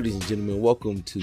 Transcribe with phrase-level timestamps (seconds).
[0.00, 1.22] Ladies and gentlemen, welcome to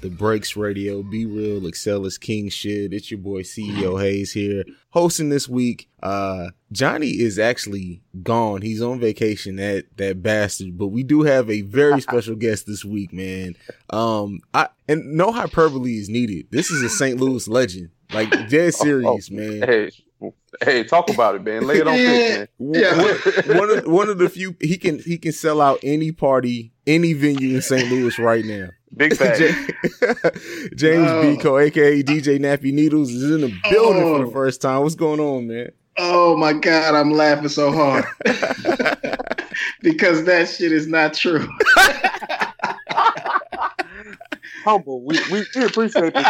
[0.00, 1.04] the Breaks Radio.
[1.04, 2.92] Be real, excel is king shit.
[2.92, 5.88] It's your boy CEO Hayes here, hosting this week.
[6.02, 8.62] Uh, Johnny is actually gone.
[8.62, 9.54] He's on vacation.
[9.54, 10.76] That that bastard.
[10.76, 13.54] But we do have a very special guest this week, man.
[13.90, 16.48] Um, I and no hyperbole is needed.
[16.50, 17.20] This is a St.
[17.20, 17.90] Louis legend.
[18.12, 19.62] Like dead serious, man.
[19.62, 19.90] Hey,
[20.64, 21.64] hey, talk about it, man.
[21.64, 22.74] Lay it on thick, man.
[22.74, 23.56] Yeah.
[23.56, 27.12] one of one of the few he can he can sell out any party, any
[27.12, 27.90] venue in St.
[27.90, 28.68] Louis right now.
[28.96, 29.38] Big fact.
[29.38, 31.22] James oh.
[31.22, 34.14] Biko, aka DJ Nappy Needles, is in the building oh.
[34.14, 34.32] for the oh.
[34.32, 34.82] first time.
[34.82, 35.70] What's going on, man?
[35.98, 38.04] Oh my god, I'm laughing so hard
[39.80, 41.48] because that shit is not true.
[44.64, 46.26] Humble, we we, we appreciate this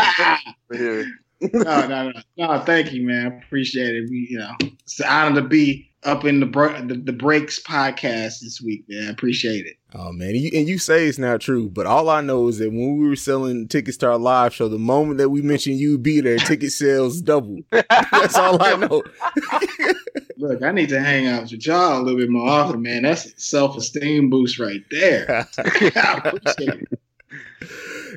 [0.73, 1.07] here
[1.41, 2.61] no, no, no, no.
[2.61, 3.41] Thank you, man.
[3.45, 4.09] Appreciate it.
[4.11, 6.47] We, you know, it's an honor to be up in the
[6.87, 9.09] the, the breaks podcast this week, man.
[9.09, 9.77] I appreciate it.
[9.95, 12.59] Oh man, and you, and you, say it's not true, but all I know is
[12.59, 15.79] that when we were selling tickets to our live show, the moment that we mentioned
[15.79, 17.65] you be there, ticket sales doubled.
[17.71, 19.03] That's all I know.
[20.39, 23.03] Look, I need to hang out with y'all a little bit more often, man.
[23.03, 25.47] That's a self esteem boost right there.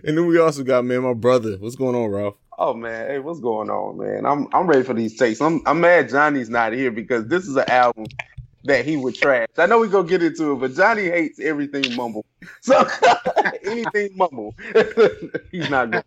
[0.03, 1.57] and then we also got man, my brother.
[1.57, 2.35] What's going on, Ralph?
[2.59, 4.25] Oh man, hey, what's going on, man?
[4.25, 5.41] I'm I'm ready for these takes.
[5.41, 8.07] I'm I'm mad Johnny's not here because this is an album
[8.65, 9.47] that he would trash.
[9.59, 12.25] I know we gonna get into it, but Johnny hates everything mumble.
[12.63, 12.87] So
[13.65, 14.55] anything mumble,
[15.51, 16.03] he's not good.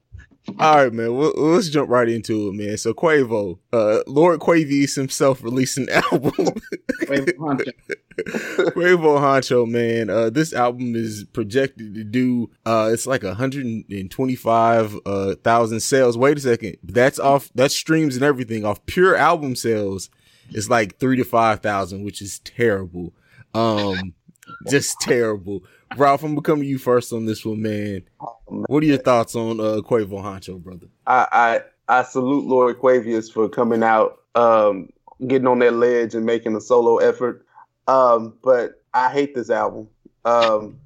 [0.58, 1.14] All right, man.
[1.14, 2.76] Well, let's jump right into it, man.
[2.76, 6.32] So Quavo, uh, Lord Quavious himself released an album.
[6.32, 7.72] Quavo Huncho.
[8.72, 10.10] Quavo Huncho, man.
[10.10, 16.18] Uh, this album is projected to do, uh, it's like 125, uh, sales.
[16.18, 16.76] Wait a second.
[16.82, 20.10] That's off, that's streams and everything off pure album sales.
[20.50, 23.14] It's like three to 5,000, which is terrible.
[23.54, 24.14] Um,
[24.68, 25.62] just terrible.
[25.96, 28.02] Ralph, I'm gonna come to you first on this one, man.
[28.20, 28.64] Oh, man.
[28.68, 30.86] What are your thoughts on uh, Quavo Huncho, brother?
[31.06, 31.26] I,
[31.88, 34.88] I I salute Lord Quavious for coming out, um,
[35.26, 37.46] getting on that ledge and making a solo effort.
[37.88, 39.88] Um, but I hate this album.
[40.24, 40.78] Um,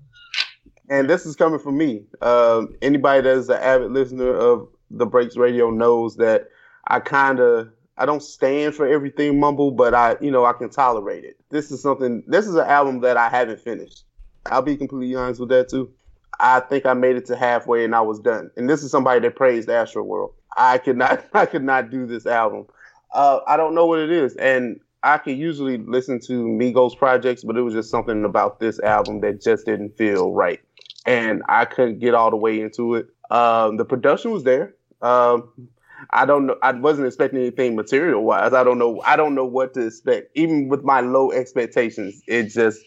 [0.89, 2.05] and this is coming from me.
[2.23, 6.49] Um, anybody that is an avid listener of the Breaks Radio knows that
[6.87, 7.69] I kind of
[7.99, 11.37] I don't stand for everything mumble, but I you know I can tolerate it.
[11.51, 12.23] This is something.
[12.27, 14.05] This is an album that I haven't finished.
[14.51, 15.91] I'll be completely honest with that too.
[16.39, 18.51] I think I made it to halfway and I was done.
[18.57, 20.33] And this is somebody that praised Astroworld.
[20.57, 22.67] I could not I could not do this album.
[23.13, 24.37] Uh, I don't know what it is.
[24.37, 28.81] And I could usually listen to Migos projects, but it was just something about this
[28.81, 30.61] album that just didn't feel right.
[31.07, 33.07] And I couldn't get all the way into it.
[33.31, 34.75] Um, the production was there.
[35.03, 35.69] Um,
[36.11, 36.57] I don't know.
[36.63, 38.53] I wasn't expecting anything material wise.
[38.53, 39.01] I don't know.
[39.05, 40.31] I don't know what to expect.
[40.35, 42.81] Even with my low expectations, it just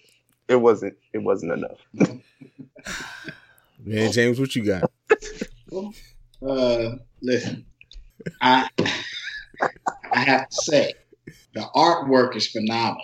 [0.50, 1.78] it wasn't it wasn't enough.
[3.86, 4.92] Man, James, what you got?
[6.46, 7.66] uh, listen,
[8.42, 8.68] I
[10.12, 10.94] I have to say
[11.54, 13.02] the artwork is phenomenal.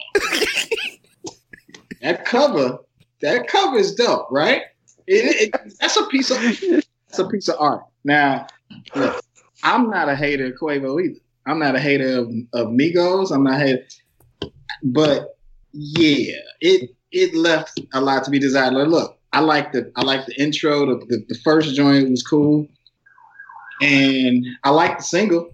[2.02, 2.80] that cover,
[3.22, 4.64] that cover is dope, right?
[5.08, 7.84] It, it, that's a piece of that's a piece of art.
[8.04, 8.48] Now,
[8.96, 9.22] look,
[9.64, 11.20] I'm not a hater of Quavo either.
[11.46, 13.32] I'm not a hater of, of Migos.
[13.32, 13.84] I'm not a hater,
[14.84, 15.38] but
[15.74, 18.74] yeah, it it left a lot to be desired.
[18.74, 20.86] Like, look, I like the I like the intro.
[20.86, 22.68] The, the, the first joint was cool,
[23.82, 25.50] and I like the single.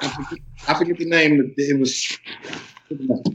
[0.00, 1.54] I forget, I forget the name.
[1.56, 2.18] It was,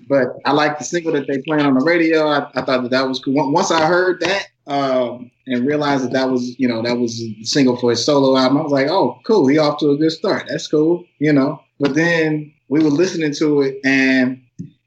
[0.08, 2.28] but I like the single that they playing on the radio.
[2.28, 3.52] I, I thought that that was cool.
[3.52, 7.44] Once I heard that um, and realized that that was you know that was a
[7.44, 9.48] single for his solo album, I was like, oh, cool.
[9.48, 10.46] He off to a good start.
[10.48, 11.60] That's cool, you know.
[11.80, 14.40] But then we were listening to it, and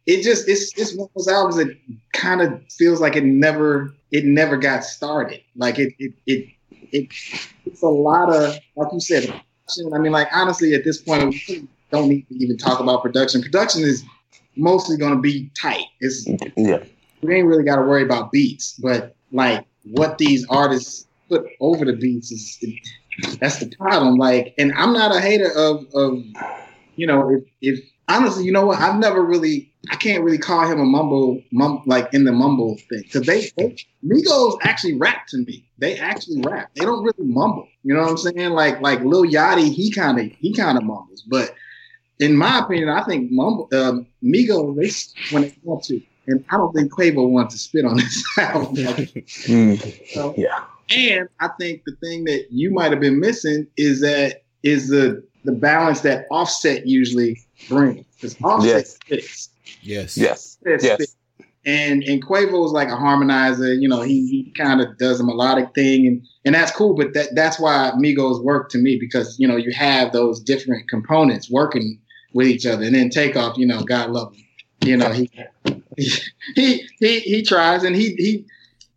[0.06, 1.76] it just it's it's one of those albums that
[2.12, 5.40] kind of feels like it never it never got started.
[5.56, 6.48] Like it it it,
[6.90, 7.08] it
[7.64, 9.42] it's a lot of like you said.
[9.94, 13.40] I mean, like honestly, at this point, we don't need to even talk about production.
[13.40, 14.04] Production is
[14.56, 15.84] mostly going to be tight.
[16.00, 16.82] It's yeah.
[17.22, 21.84] We ain't really got to worry about beats, but like what these artists put over
[21.84, 22.58] the beats is
[23.38, 24.16] that's the problem.
[24.16, 26.22] Like, and I'm not a hater of of
[26.96, 28.80] you know if if honestly, you know what?
[28.80, 32.76] I've never really I can't really call him a mumble, mum, like in the mumble
[32.88, 33.02] thing.
[33.12, 35.68] Cause they, they, Migos actually rap to me.
[35.78, 36.70] They actually rap.
[36.74, 37.66] They don't really mumble.
[37.82, 38.50] You know what I'm saying?
[38.50, 41.22] Like, like Lil Yachty, he kind of, he kind of mumbles.
[41.22, 41.54] But
[42.20, 46.56] in my opinion, I think mumble, uh, Migos, they, when they want to, and I
[46.56, 48.76] don't think Quavo wants to spit on this album.
[48.76, 50.08] mm.
[50.14, 50.64] so, yeah.
[50.90, 55.24] And I think the thing that you might have been missing is that, is the,
[55.44, 58.06] the balance that Offset usually brings.
[58.14, 58.98] Because Offset yes.
[59.06, 59.48] fits
[59.82, 60.16] Yes.
[60.16, 60.58] Yes.
[60.64, 61.16] yes.
[61.64, 63.80] and and Quavo is like a harmonizer.
[63.80, 66.94] You know, he, he kind of does a melodic thing, and and that's cool.
[66.94, 70.88] But that that's why Migos work to me because you know you have those different
[70.88, 71.98] components working
[72.34, 73.56] with each other, and then Takeoff.
[73.56, 74.44] You know, God love him.
[74.84, 75.30] You know, he
[76.56, 78.44] he he he tries, and he he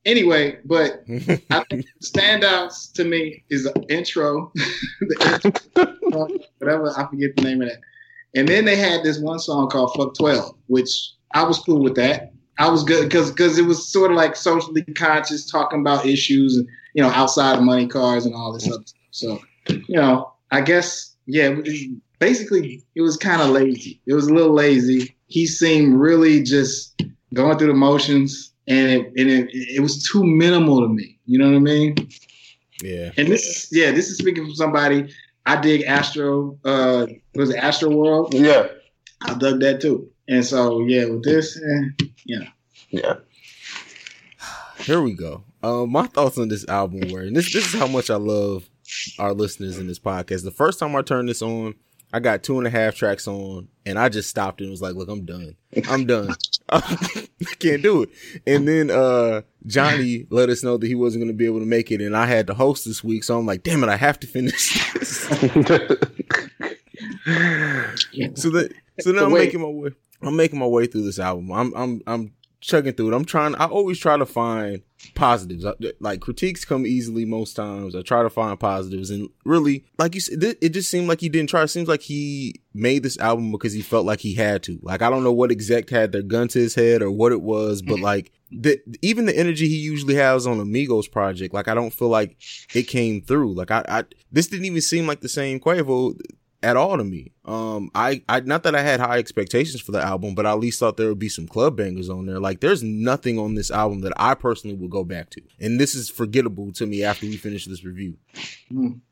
[0.06, 0.57] anyway.
[0.65, 1.03] But
[1.51, 4.51] I think standouts to me is the intro,
[5.01, 7.79] the intro, whatever I forget the name of that.
[8.35, 10.89] And then they had this one song called "Fuck 12, which
[11.33, 12.33] I was cool with that.
[12.57, 16.55] I was good because because it was sort of like socially conscious, talking about issues
[16.55, 18.81] and you know outside of money cars and all this stuff.
[19.11, 19.39] So
[19.69, 21.55] you know, I guess yeah,
[22.19, 24.01] basically it was kind of lazy.
[24.05, 25.15] It was a little lazy.
[25.27, 27.01] He seemed really just
[27.33, 31.19] going through the motions, and it and it, it was too minimal to me.
[31.25, 31.95] You know what I mean?
[32.81, 33.11] Yeah.
[33.17, 35.09] And this is yeah, this is speaking from somebody.
[35.45, 36.57] I dig Astro.
[36.63, 38.33] Uh, was it Astro World?
[38.33, 38.68] Yeah.
[39.21, 40.09] I dug that too.
[40.27, 42.47] And so yeah, with this, eh, you know.
[42.89, 43.15] Yeah.
[44.80, 45.44] Here we go.
[45.63, 48.69] Uh, my thoughts on this album were, and this this is how much I love
[49.18, 50.44] our listeners in this podcast.
[50.44, 51.75] The first time I turned this on,
[52.15, 54.95] I got two and a half tracks on, and I just stopped and was like,
[54.95, 55.57] "Look, I'm done.
[55.89, 56.33] I'm done.
[56.69, 56.79] I
[57.59, 58.09] can't do it."
[58.47, 61.65] And then uh, Johnny let us know that he wasn't going to be able to
[61.65, 63.97] make it, and I had to host this week, so I'm like, "Damn it, I
[63.97, 65.35] have to finish this." so
[68.50, 69.89] that so now I'm making my way.
[70.21, 71.51] I'm making my way through this album.
[71.51, 72.33] I'm I'm I'm
[72.65, 73.15] chugging through it.
[73.15, 73.56] I'm trying.
[73.56, 74.81] I always try to find
[75.13, 75.65] positives.
[76.00, 77.95] Like critiques come easily most times.
[77.95, 81.29] I try to find positives, and really, like you said, it just seemed like he
[81.29, 81.63] didn't try.
[81.63, 84.79] It seems like he made this album because he felt like he had to.
[84.81, 87.41] Like I don't know what exec had their gun to his head or what it
[87.41, 88.03] was, but mm-hmm.
[88.03, 92.09] like the even the energy he usually has on Amigos project, like I don't feel
[92.09, 92.38] like
[92.73, 93.53] it came through.
[93.53, 96.19] Like I, I this didn't even seem like the same Quavo
[96.65, 97.31] at all to me.
[97.45, 100.59] Um, I, I, not that I had high expectations for the album, but I at
[100.59, 102.39] least thought there would be some club bangers on there.
[102.39, 105.94] Like, there's nothing on this album that I personally would go back to, and this
[105.94, 108.17] is forgettable to me after we finish this review.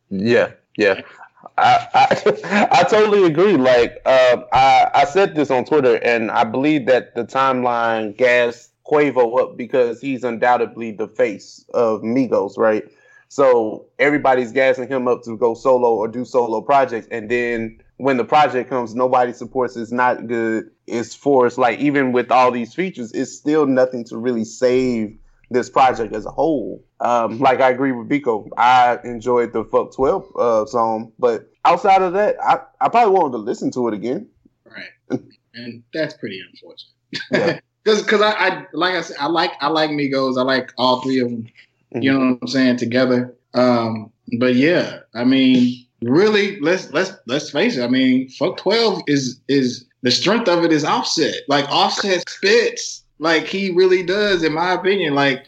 [0.10, 1.02] Yeah, yeah.
[1.58, 3.58] I, I, I totally agree.
[3.58, 8.70] Like uh, I I said this on Twitter, and I believe that the timeline gas
[8.86, 12.84] Quavo up because he's undoubtedly the face of Migos, right?
[13.34, 17.08] So everybody's gassing him up to go solo or do solo projects.
[17.10, 20.70] And then when the project comes, nobody supports it's not good.
[20.86, 21.58] It's forced.
[21.58, 25.18] Like even with all these features, it's still nothing to really save
[25.50, 26.86] this project as a whole.
[27.00, 28.50] Um, like I agree with Biko.
[28.56, 33.32] I enjoyed the Fuck 12 uh, song, but outside of that, I, I probably wanted
[33.32, 34.30] to listen to it again.
[34.64, 35.22] Right.
[35.56, 36.94] and that's pretty unfortunate.
[37.32, 37.60] Yeah.
[37.84, 40.38] Cause, cause I, I, like I said, I like, I like Migos.
[40.38, 41.48] I like all three of them.
[41.96, 42.78] You know what I'm saying?
[42.78, 43.36] Together.
[43.54, 47.84] Um, but yeah, I mean, really, let's let's let's face it.
[47.84, 51.36] I mean, fuck twelve is is the strength of it is offset.
[51.48, 53.04] Like offset spits.
[53.20, 55.16] Like he really does, in my opinion.
[55.16, 55.46] Like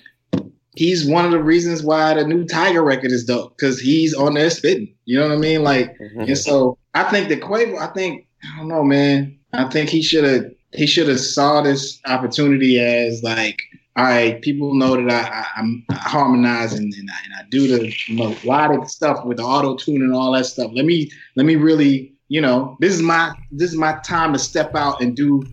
[0.75, 4.35] he's one of the reasons why the new Tyga record is dope because he's on
[4.35, 4.93] there spitting.
[5.05, 5.63] You know what I mean?
[5.63, 6.21] Like, mm-hmm.
[6.21, 7.79] and so I think the Quavo.
[7.79, 9.37] I think I don't know, man.
[9.53, 13.61] I think he should have he should have saw this opportunity as like
[13.97, 17.93] all right, people know that I, I, am harmonizing and I, and I do the
[18.09, 20.71] melodic stuff with the auto tune and all that stuff.
[20.73, 24.39] Let me let me really, you know, this is my this is my time to
[24.39, 25.43] step out and do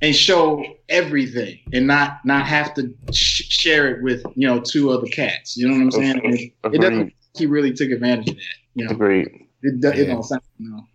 [0.00, 4.90] and show everything and not not have to sh- share it with you know two
[4.90, 5.58] other cats.
[5.58, 6.20] You know what I'm saying?
[6.24, 7.12] It, it doesn't.
[7.36, 8.42] He really took advantage of that.
[8.74, 9.26] You know, Agreed.
[9.62, 10.40] It, it, it don't sound.
[10.58, 10.86] You know,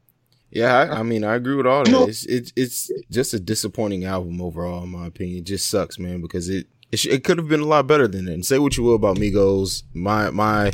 [0.51, 2.09] yeah, I, I, mean, I agree with all that.
[2.09, 5.39] It's, it's it's just a disappointing album overall, in my opinion.
[5.39, 8.07] It just sucks, man, because it it, sh- it could have been a lot better
[8.07, 8.33] than that.
[8.33, 10.71] And say what you will about Migos, my my,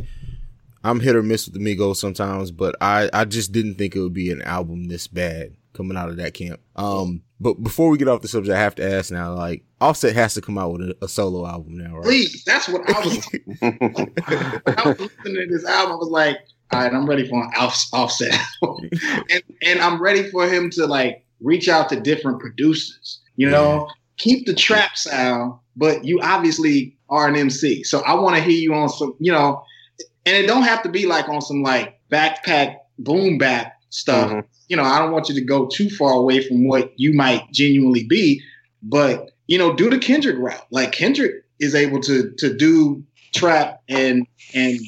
[0.83, 4.01] I'm hit or miss with the Migos sometimes, but I I just didn't think it
[4.01, 6.59] would be an album this bad coming out of that camp.
[6.75, 10.15] Um, but before we get off the subject, I have to ask now, like Offset
[10.15, 12.03] has to come out with a, a solo album now, right?
[12.03, 13.29] Please, that's what I was.
[14.65, 15.93] I was listening to this album.
[15.93, 16.39] I was like
[16.71, 18.37] all right, I'm ready for an off- offset.
[18.61, 23.87] and, and I'm ready for him to like reach out to different producers, you know,
[24.17, 27.83] keep the trap sound, but you obviously are an MC.
[27.83, 29.63] So I want to hear you on some, you know,
[30.25, 34.31] and it don't have to be like on some like backpack boom bap stuff.
[34.31, 34.39] Mm-hmm.
[34.67, 37.49] You know, I don't want you to go too far away from what you might
[37.51, 38.41] genuinely be,
[38.83, 40.65] but you know, do the Kendrick route.
[40.71, 44.79] Like Kendrick is able to to do trap and and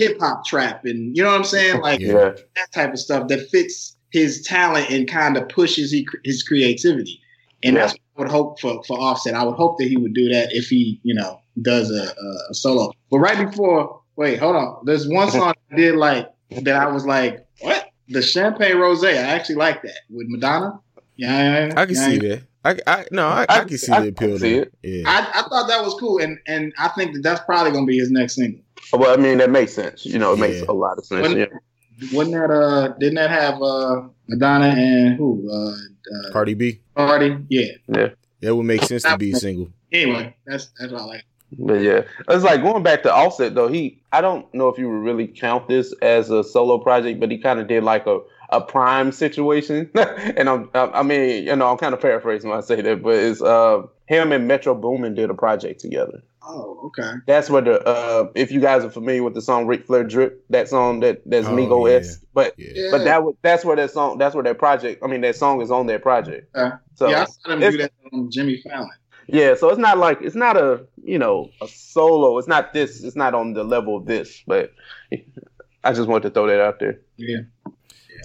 [0.00, 1.82] hip hop trap and you know what I'm saying?
[1.82, 2.30] Like yeah.
[2.56, 7.20] that type of stuff that fits his talent and kind of pushes he, his creativity.
[7.62, 7.82] And yeah.
[7.82, 9.34] that's what I would hope for, for Offset.
[9.34, 12.50] I would hope that he would do that if he, you know, does a, a,
[12.50, 12.92] a solo.
[13.10, 14.82] But right before, wait, hold on.
[14.86, 16.30] There's one song I did like
[16.62, 17.90] that I was like, what?
[18.08, 19.04] The Champagne Rose.
[19.04, 20.80] I actually like that with Madonna.
[21.16, 22.42] Yeah, I can see that.
[22.64, 24.38] I, I no, I, I, I can see I, the appeal.
[24.38, 24.74] See it.
[24.82, 27.86] Yeah, I, I thought that was cool, and and I think that that's probably gonna
[27.86, 28.62] be his next single.
[28.92, 30.04] Well, I mean, that makes sense.
[30.04, 30.46] You know, it yeah.
[30.46, 31.22] makes a lot of sense.
[31.22, 32.12] Wasn't, yeah.
[32.12, 32.88] wasn't that uh?
[32.98, 35.48] Didn't that have uh Madonna and who?
[35.50, 36.80] Uh, uh Cardi B.
[36.96, 38.08] Cardi, yeah, yeah.
[38.40, 39.70] That would make sense to be single.
[39.92, 41.24] Anyway, that's that's all I like.
[41.58, 43.68] But yeah, it's like going back to Offset though.
[43.68, 47.30] He, I don't know if you would really count this as a solo project, but
[47.30, 48.20] he kind of did like a
[48.50, 49.90] a prime situation.
[49.94, 53.14] and I'm, I mean, you know, I'm kind of paraphrasing when I say that, but
[53.14, 56.22] it's uh him and Metro Boomin did a project together.
[56.42, 57.18] Oh, okay.
[57.26, 60.44] That's where the uh, if you guys are familiar with the song Ric Flair Drip,
[60.50, 62.08] that song that that's oh, Migo S.
[62.08, 62.26] Yeah.
[62.32, 62.88] But yeah.
[62.90, 65.02] but that that's where that song that's where that project.
[65.04, 66.54] I mean, that song is on that project.
[66.56, 68.90] Uh, so yeah, I saw them do that on Jimmy Fallon.
[69.26, 72.38] Yeah, so it's not like it's not a you know a solo.
[72.38, 73.04] It's not this.
[73.04, 74.42] It's not on the level of this.
[74.46, 74.72] But
[75.84, 77.00] I just wanted to throw that out there.
[77.16, 77.40] Yeah.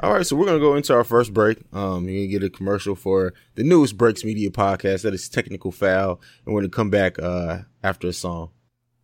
[0.02, 1.58] All right, so we're gonna go into our first break.
[1.72, 5.72] Um, you're gonna get a commercial for the newest Breaks Media podcast that is Technical
[5.72, 8.50] Foul, and we're gonna come back uh after a song.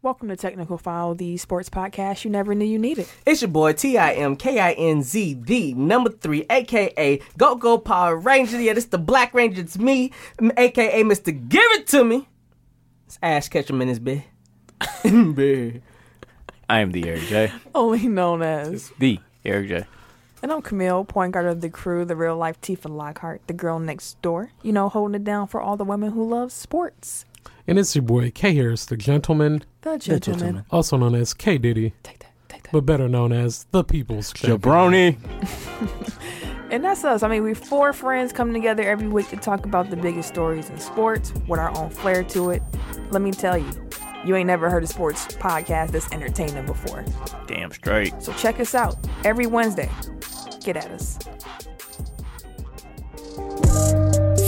[0.01, 3.07] Welcome to Technical Foul, the sports podcast you never knew you needed.
[3.25, 7.55] It's your boy T I M K I N Z, the number three, aka Go
[7.55, 8.60] Go Power Ranger.
[8.60, 9.62] Yeah, this the Black Ranger.
[9.62, 10.12] It's me,
[10.57, 12.27] aka Mister Give It To Me.
[13.07, 14.25] It's Ash Ketchum in his bed.
[15.03, 15.83] bed.
[16.69, 17.51] I am the Eric J.
[17.74, 19.86] Only known as the Eric J.
[20.43, 23.77] And I'm Camille, point guard of the crew, the real life Tifa Lockhart, the girl
[23.77, 24.51] next door.
[24.63, 27.25] You know, holding it down for all the women who love sports.
[27.67, 29.63] And it's your boy K Harris, the gentleman.
[29.81, 30.39] The gentleman.
[30.39, 30.65] Gentleman.
[30.71, 31.93] Also known as K Diddy.
[32.01, 32.71] Take that, take that.
[32.71, 35.15] But better known as the People's Jabroni.
[36.71, 37.21] and that's us.
[37.21, 40.71] I mean, we're four friends coming together every week to talk about the biggest stories
[40.71, 42.63] in sports with our own flair to it.
[43.12, 43.69] Let me tell you,
[44.25, 47.05] you ain't never heard a sports podcast that's entertaining before.
[47.45, 48.19] Damn straight.
[48.24, 49.89] So check us out every Wednesday.
[50.63, 51.18] Get at us.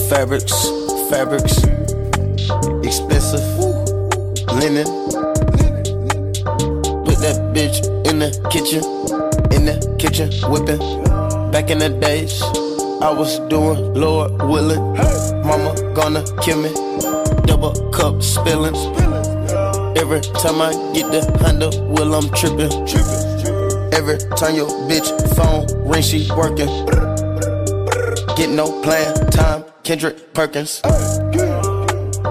[0.10, 0.54] Fabrics,
[1.10, 1.58] fabrics,
[2.86, 3.42] expensive
[4.54, 4.86] linen.
[7.04, 8.84] Put that bitch in the kitchen,
[9.56, 10.80] in the kitchen whipping.
[11.52, 12.44] Back in the days,
[13.02, 14.94] I was doing Lord willing.
[15.44, 16.72] Mama gonna kill me,
[17.48, 18.76] double cup spilling.
[19.98, 23.23] Every time I get the handle, will I'm tripping.
[23.94, 26.68] Every time your bitch phone ring, she working.
[28.36, 30.82] Get no plan, time, Kendrick Perkins.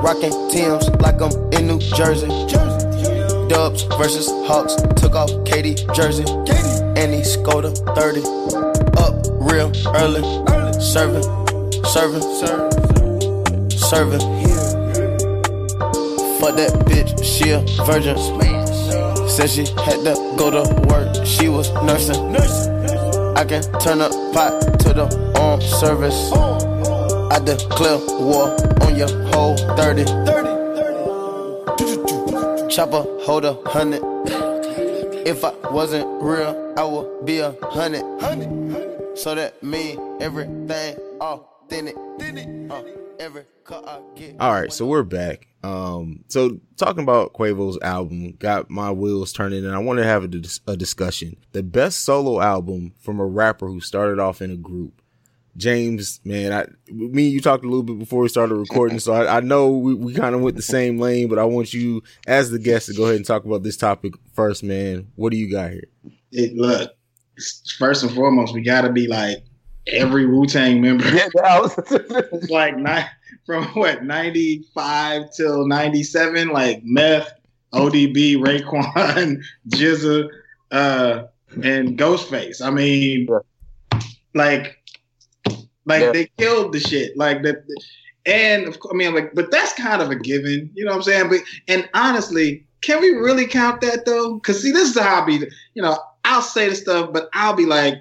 [0.03, 2.27] Rocking Tim's like I'm in New Jersey.
[3.49, 6.25] Dubs versus Hawks, took off KD jersey.
[7.01, 8.23] And he scored a 30.
[8.99, 10.23] Up real early.
[10.81, 11.23] Serving,
[11.85, 12.23] serving,
[13.71, 14.21] serving.
[16.41, 18.72] Fuck that bitch, she a virgin.
[19.33, 22.37] Said she had to go to work, she was nursing.
[23.35, 25.07] I can turn up pot to the
[25.41, 26.31] arm service.
[27.33, 30.05] I declare war on your whole 30.
[32.69, 34.03] Chopper, hold a hundred.
[35.27, 38.05] If I wasn't real, I would be a hundred.
[39.19, 41.97] So that mean everything authentic.
[42.71, 42.83] Uh,
[43.19, 43.45] every
[44.39, 45.47] all right, so we're back.
[45.63, 50.25] Um, so talking about Quavo's album got my wheels turning, and I want to have
[50.25, 51.37] a, dis- a discussion.
[51.53, 55.01] The best solo album from a rapper who started off in a group.
[55.57, 59.37] James, man, I, me you talked a little bit before we started recording, so I,
[59.37, 62.51] I know we, we kind of went the same lane, but I want you, as
[62.51, 65.13] the guest, to go ahead and talk about this topic first, man.
[65.15, 65.89] What do you got here?
[66.31, 66.93] It, look,
[67.79, 69.45] first and foremost, we got to be like
[69.87, 71.07] every Wu Tang member.
[71.15, 73.07] Yeah, was like nine,
[73.47, 77.33] from what ninety five till ninety seven, like Meth,
[77.73, 80.29] ODB, Raekwon, GZA,
[80.71, 81.25] uh,
[81.63, 82.65] and Ghostface.
[82.65, 83.29] I mean,
[84.35, 84.79] like,
[85.85, 86.13] like yeah.
[86.13, 87.17] they killed the shit.
[87.17, 87.65] Like that,
[88.27, 90.71] and of course, I mean, like, but that's kind of a given.
[90.75, 91.29] You know what I'm saying?
[91.29, 94.35] But and honestly, can we really count that though?
[94.35, 95.47] Because see, this is how I be.
[95.75, 97.95] You know, I'll say the stuff, but I'll be like,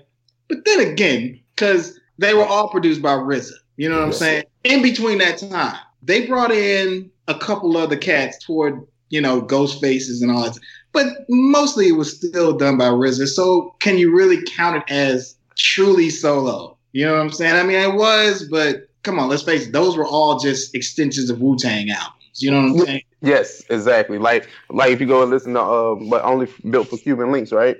[0.47, 3.51] but then again, because they were all produced by RZA.
[3.81, 4.43] You know what I'm saying?
[4.63, 9.81] In between that time, they brought in a couple other cats toward, you know, ghost
[9.81, 10.59] faces and all that.
[10.91, 13.25] But mostly it was still done by RZA.
[13.29, 16.77] So can you really count it as truly solo?
[16.91, 17.55] You know what I'm saying?
[17.55, 21.31] I mean, it was, but come on, let's face it, those were all just extensions
[21.31, 22.39] of Wu Tang albums.
[22.39, 23.03] You know what I'm saying?
[23.21, 24.19] Yes, exactly.
[24.19, 27.51] Like, like if you go and listen to, uh, but only built for Cuban Linx,
[27.51, 27.77] right?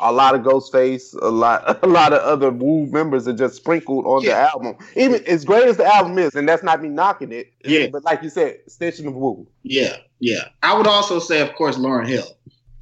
[0.00, 4.06] A lot of Ghostface, a lot, a lot of other Wu members are just sprinkled
[4.06, 4.30] on yeah.
[4.30, 4.76] the album.
[4.96, 7.52] Even as great as the album is, and that's not me knocking it.
[7.64, 9.46] Yeah, but like you said, extension of Wu.
[9.62, 10.48] Yeah, yeah.
[10.62, 12.26] I would also say, of course, Lauryn Hill.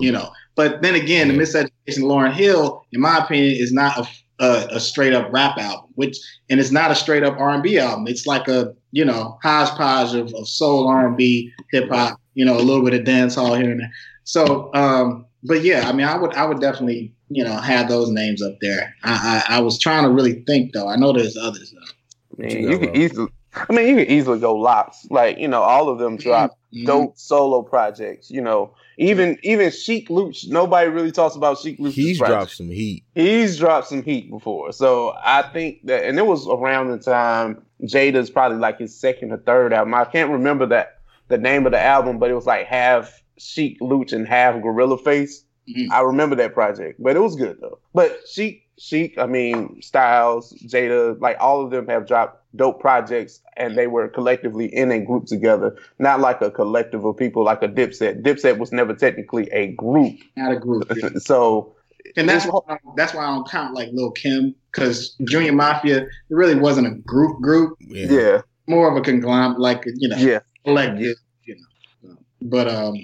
[0.00, 3.98] You know, but then again, the miseducation of Lauryn Hill, in my opinion, is not
[3.98, 4.08] a
[4.40, 6.16] a, a straight up rap album, which
[6.48, 8.06] and it's not a straight up R and B album.
[8.06, 12.44] It's like a you know hodgepodge of, of soul R and B, hip hop, you
[12.44, 13.90] know, a little bit of dance hall here and there.
[14.24, 18.10] So, um, but yeah, I mean, I would I would definitely you know have those
[18.10, 18.94] names up there.
[19.04, 20.88] I I, I was trying to really think though.
[20.88, 22.42] I know there's others though.
[22.44, 23.28] Man, you, you could easily.
[23.54, 25.06] I mean, you could easily go LOX.
[25.10, 26.86] Like you know, all of them drop mm-hmm.
[26.86, 28.30] dope solo projects.
[28.30, 31.94] You know, even even Sheek Louch, nobody really talks about Sheek Louch.
[31.94, 32.38] He's project.
[32.38, 33.04] dropped some heat.
[33.14, 34.72] He's dropped some heat before.
[34.72, 39.32] So I think that, and it was around the time Jada's probably like his second
[39.32, 39.94] or third album.
[39.94, 43.78] I can't remember that the name of the album, but it was like half Sheek
[43.80, 45.44] Louch and half Gorilla Face.
[45.68, 45.92] Mm-hmm.
[45.92, 47.78] I remember that project, but it was good though.
[47.94, 53.40] But Sheek, Sheek, I mean Styles, Jada, like all of them have dropped dope projects
[53.56, 57.62] and they were collectively in a group together, not like a collective of people like
[57.62, 58.22] a Dipset.
[58.22, 60.14] Dipset was never technically a group.
[60.36, 60.90] Not a group.
[60.96, 61.10] Yeah.
[61.18, 61.74] so
[62.16, 66.08] and that's why that's why I don't count like Lil Kim because Junior Mafia it
[66.30, 67.76] really wasn't a group group.
[67.80, 68.06] Yeah.
[68.08, 68.40] yeah.
[68.66, 71.16] More of a conglomerate, like you know, yeah, collective.
[71.44, 71.56] You
[72.02, 72.94] know, but um,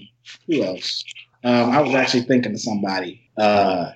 [0.47, 1.05] who else?
[1.43, 3.29] Um, I was actually thinking of somebody.
[3.37, 3.91] Uh,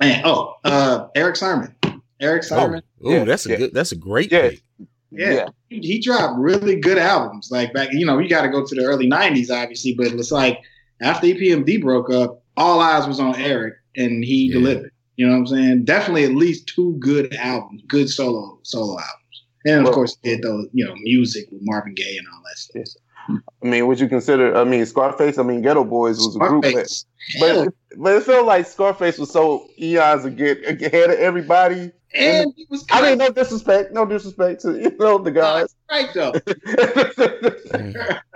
[0.00, 1.74] man, oh, uh, Erick Sermon.
[2.20, 2.82] Erick oh, Sermon.
[3.04, 3.56] Oh, yeah, that's a yeah.
[3.56, 3.74] good.
[3.74, 4.50] That's a great yeah.
[4.50, 4.62] pick.
[5.10, 5.32] Yeah.
[5.32, 5.46] yeah.
[5.68, 7.48] He dropped really good albums.
[7.50, 10.30] Like back, you know, you got to go to the early '90s, obviously, but it's
[10.30, 10.60] like
[11.02, 14.54] after EPMD broke up, all eyes was on Erick, and he yeah.
[14.54, 14.92] delivered.
[15.16, 15.84] You know what I'm saying?
[15.84, 20.42] Definitely at least two good albums, good solo solo albums, and of well, course did
[20.42, 23.02] those, you know, music with Marvin Gaye and all that stuff.
[23.28, 24.56] I mean, would you consider?
[24.56, 25.38] I mean, Scarface.
[25.38, 27.04] I mean, Geto Boys was Scarface.
[27.36, 31.92] a group, but but it felt like Scarface was so eons ahead of everybody.
[32.14, 32.84] And he was.
[32.90, 35.74] I mean, no disrespect, no disrespect to you know the guys.
[35.88, 36.32] Uh, right though.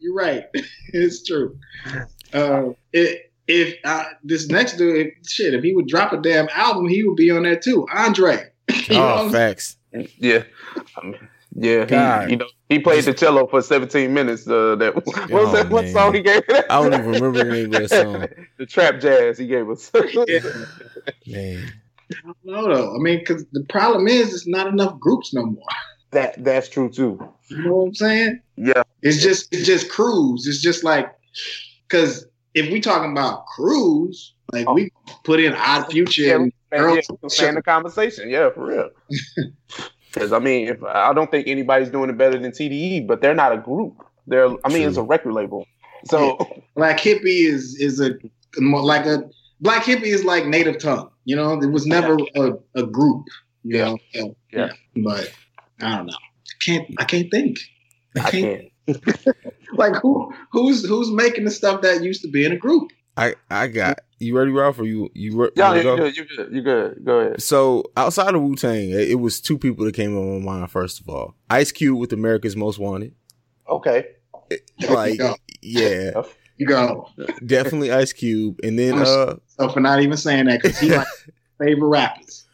[0.00, 0.44] You're right.
[0.92, 1.56] It's true.
[2.32, 6.48] Uh, it, if uh, this next dude, if, shit, if he would drop a damn
[6.52, 7.86] album, he would be on there too.
[7.92, 8.50] Andre.
[8.90, 9.76] oh, facts.
[10.18, 10.42] Yeah.
[10.96, 14.46] I mean, yeah, he, you know, he played the cello for 17 minutes.
[14.46, 15.68] Uh, that what was oh, that?
[15.68, 16.42] What song he gave?
[16.48, 18.44] I don't even remember the name of that song.
[18.58, 19.90] the trap jazz he gave us.
[21.26, 21.72] man,
[22.12, 22.94] I don't know though.
[22.94, 25.64] I mean, because the problem is, it's not enough groups no more.
[26.12, 27.18] That that's true too.
[27.48, 28.40] You know what I'm saying?
[28.56, 28.84] Yeah.
[29.02, 30.46] It's just it's just crews.
[30.46, 31.12] It's just like
[31.88, 34.74] because if we talking about crews, like oh.
[34.74, 34.92] we
[35.24, 38.30] put in Odd Future yeah, and Earl yeah, the conversation.
[38.30, 38.90] Yeah, for real.
[40.12, 43.34] Because I mean, if, I don't think anybody's doing it better than TDE, but they're
[43.34, 44.02] not a group.
[44.26, 44.88] They're, I mean, True.
[44.88, 45.66] it's a record label.
[46.04, 46.46] So yeah.
[46.76, 48.14] Black Hippy is is a
[48.58, 49.28] like a
[49.60, 51.10] Black Hippy is like Native Tongue.
[51.24, 53.26] You know, it was never a, a group.
[53.62, 53.84] You yeah.
[53.84, 54.24] know, yeah.
[54.52, 54.72] yeah.
[55.04, 55.32] But
[55.80, 56.12] I don't know.
[56.12, 57.58] I can't I can't think.
[58.16, 58.64] I can't.
[58.88, 59.26] I can't.
[59.74, 62.90] like who who's who's making the stuff that used to be in a group?
[63.20, 64.78] I I got you ready, Ralph?
[64.78, 67.04] Or you you, you yeah, you good, you good, you good.
[67.04, 67.42] Go ahead.
[67.42, 70.70] So outside of Wu Tang, it, was two people that came on my mind.
[70.70, 73.14] First of all, Ice Cube with America's Most Wanted.
[73.68, 74.06] Okay.
[74.88, 75.20] Like
[75.60, 76.22] yeah.
[76.56, 77.10] You go.
[77.44, 81.06] Definitely Ice Cube, and then uh, so for not even saying that because he like
[81.58, 82.46] favorite rappers.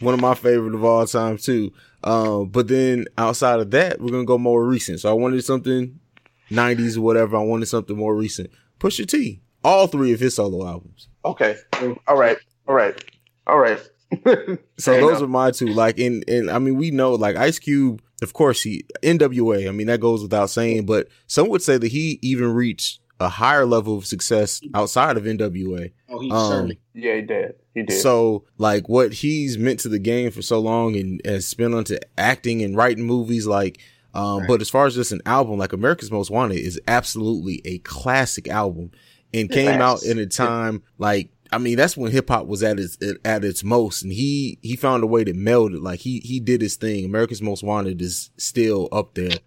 [0.00, 1.72] One of my favorite of all time too.
[2.04, 5.00] Um, but then outside of that, we're gonna go more recent.
[5.00, 5.98] So I wanted something
[6.50, 7.36] '90s or whatever.
[7.36, 8.50] I wanted something more recent.
[8.80, 11.08] Pusha T all three of his solo albums.
[11.24, 11.56] Okay.
[12.06, 12.38] All right.
[12.68, 13.04] All right.
[13.46, 13.80] All right.
[14.12, 15.22] so Fair those enough.
[15.22, 15.66] are my two.
[15.66, 18.00] Like, and and I mean, we know like Ice Cube.
[18.22, 19.68] Of course, he NWA.
[19.68, 20.86] I mean, that goes without saying.
[20.86, 25.24] But some would say that he even reached a higher level of success outside of
[25.24, 25.92] NWA.
[26.08, 26.80] Oh, he um, certainly.
[26.94, 27.54] Yeah, he did.
[27.74, 28.00] He did.
[28.00, 31.98] So, like, what he's meant to the game for so long and has spent onto
[32.16, 33.80] acting and writing movies, like.
[34.14, 34.48] Um, right.
[34.48, 38.48] But as far as just an album, like America's Most Wanted is absolutely a classic
[38.48, 38.92] album
[39.36, 42.78] and came out in a time like I mean that's when hip hop was at
[42.78, 45.82] its at its most, and he he found a way to meld it.
[45.82, 47.04] Like he he did his thing.
[47.04, 49.38] America's Most Wanted is still up there.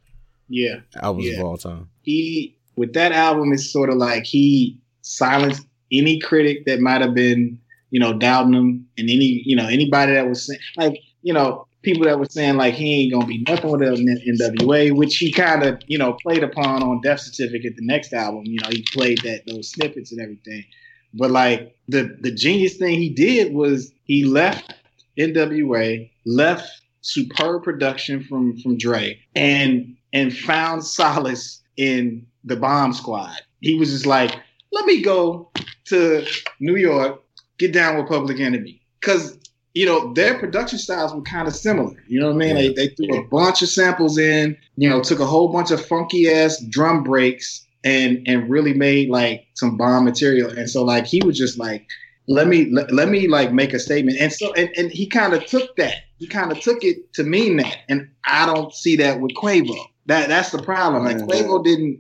[0.48, 1.40] Yeah, albums yeah.
[1.40, 1.90] of all time.
[2.02, 7.14] He with that album, it's sort of like he silenced any critic that might have
[7.14, 7.60] been
[7.92, 11.68] you know doubting him, and any you know anybody that was saying like you know
[11.82, 15.64] people that were saying like he ain't gonna be nothing with NWA, which he kind
[15.64, 18.44] of you know played upon on Death Certificate, the next album.
[18.46, 20.66] You know, he played that those snippets and everything.
[21.14, 24.74] But like the the genius thing he did was he left
[25.18, 26.70] NWA, left
[27.02, 33.38] superb production from from Dre, and and found solace in the Bomb Squad.
[33.62, 34.36] He was just like,
[34.72, 35.52] let me go
[35.86, 36.26] to
[36.60, 37.22] New York,
[37.58, 39.38] get down with Public Enemy, because
[39.74, 41.96] you know, their production styles were kind of similar.
[42.08, 42.56] You know what I mean?
[42.56, 42.62] Yeah.
[42.62, 45.86] They, they threw a bunch of samples in, you know, took a whole bunch of
[45.86, 50.50] funky ass drum breaks and and really made like some bomb material.
[50.50, 51.88] And so like he was just like,
[52.28, 54.18] let me let, let me like make a statement.
[54.20, 55.96] And so and, and he kind of took that.
[56.18, 57.78] He kind of took it to mean that.
[57.88, 59.76] And I don't see that with Quavo.
[60.08, 61.06] That that's the problem.
[61.06, 61.28] Like Mhm.
[61.30, 62.00] Quavo didn't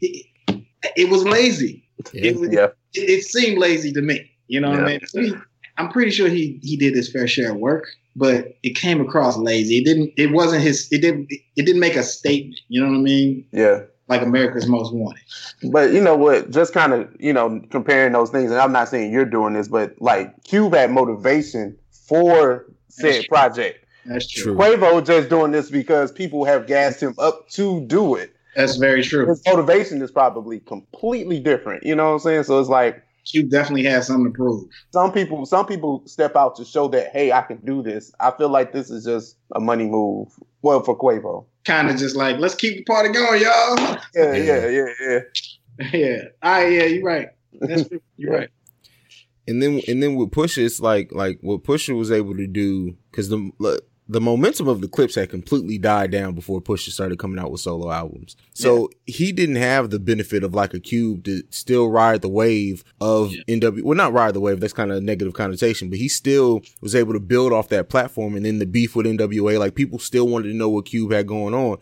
[0.00, 0.26] it,
[0.96, 1.84] it was lazy.
[2.12, 2.24] Yeah.
[2.24, 2.68] It, was, Yeah.
[2.94, 4.30] it, it seemed lazy to me.
[4.48, 5.42] You know what I mean?
[5.80, 9.00] He- I'm pretty sure he he did his fair share of work, but it came
[9.00, 9.78] across lazy.
[9.78, 10.12] It didn't.
[10.16, 10.88] It wasn't his.
[10.92, 11.28] It didn't.
[11.30, 12.60] It didn't make a statement.
[12.68, 13.46] You know what I mean?
[13.52, 13.80] Yeah.
[14.08, 15.22] Like America's Most Wanted.
[15.70, 16.50] But you know what?
[16.50, 19.68] Just kind of you know comparing those things, and I'm not saying you're doing this,
[19.68, 23.84] but like Cube had motivation for said That's project.
[24.06, 24.54] That's true.
[24.54, 24.56] True.
[24.56, 28.34] Quavo just doing this because people have gassed him up to do it.
[28.56, 29.26] That's very true.
[29.26, 31.84] His motivation is probably completely different.
[31.84, 32.42] You know what I'm saying?
[32.44, 34.64] So it's like Cube definitely has something to prove.
[34.92, 38.12] some people some people step out to show that hey, I can do this.
[38.20, 40.28] I feel like this is just a money move.
[40.62, 41.46] Well, for Quavo.
[41.64, 43.78] Kind of just like let's keep the party going, y'all.
[44.14, 44.34] Yeah, Yeah.
[44.34, 44.86] yeah, yeah,
[45.80, 45.90] yeah.
[45.92, 46.22] yeah.
[46.42, 46.72] All right.
[46.72, 46.84] Yeah.
[46.84, 47.28] You're right.
[47.60, 48.00] That's true.
[48.16, 48.48] You're right.
[49.48, 52.96] and then and then with Pusha, it's like like what Pusha was able to do
[53.10, 57.20] because the look, the momentum of the Clipse had completely died down before Pusha started
[57.20, 58.36] coming out with solo albums.
[58.54, 62.82] So he didn't have the benefit of like a Cube to still ride the wave
[63.00, 63.42] of Yeah.
[63.46, 63.82] NW.
[63.84, 64.58] Well, not ride the wave.
[64.58, 67.88] That's kind of a negative connotation, but he still was able to build off that
[67.88, 68.34] platform.
[68.34, 71.28] And then the beef with NWA, like people still wanted to know what Cube had
[71.28, 71.78] going on.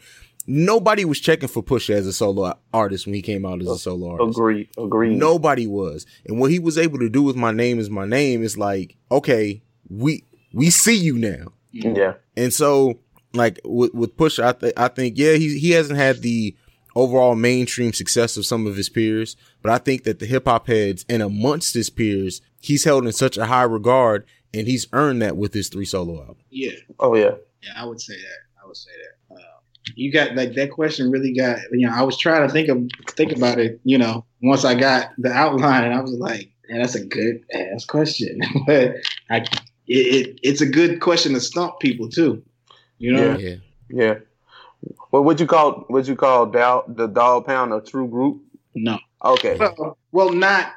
[0.47, 3.79] Nobody was checking for Pusha as a solo artist when he came out as a
[3.79, 4.39] solo artist.
[4.39, 4.69] Agreed.
[4.77, 5.17] Agreed.
[5.17, 6.05] Nobody was.
[6.27, 8.97] And what he was able to do with my name is my name is like,
[9.11, 11.53] okay, we we see you now.
[11.73, 12.15] Yeah.
[12.37, 12.99] And so
[13.35, 16.57] like with with Pusha, I th- I think yeah, he he hasn't had the
[16.95, 20.67] overall mainstream success of some of his peers, but I think that the hip hop
[20.67, 25.23] heads and amongst his peers, he's held in such a high regard and he's earned
[25.23, 26.45] that with his three solo albums.
[26.51, 26.73] Yeah.
[26.99, 27.35] Oh yeah.
[27.63, 27.73] Yeah.
[27.77, 28.63] I would say that.
[28.63, 29.37] I would say that.
[29.37, 29.59] Uh,
[29.95, 32.89] you got like that question really got you know I was trying to think of
[33.15, 36.81] think about it you know once I got the outline and I was like man
[36.81, 38.97] that's a good ass question but
[39.31, 39.45] I
[39.89, 42.43] it, it it's a good question to stump people too
[42.99, 43.57] you know Yeah.
[43.91, 44.15] Yeah.
[45.11, 48.43] Well, would you call would you call Dow, the Dogg Pound a true group?
[48.75, 49.57] no Okay.
[49.59, 50.73] well, well not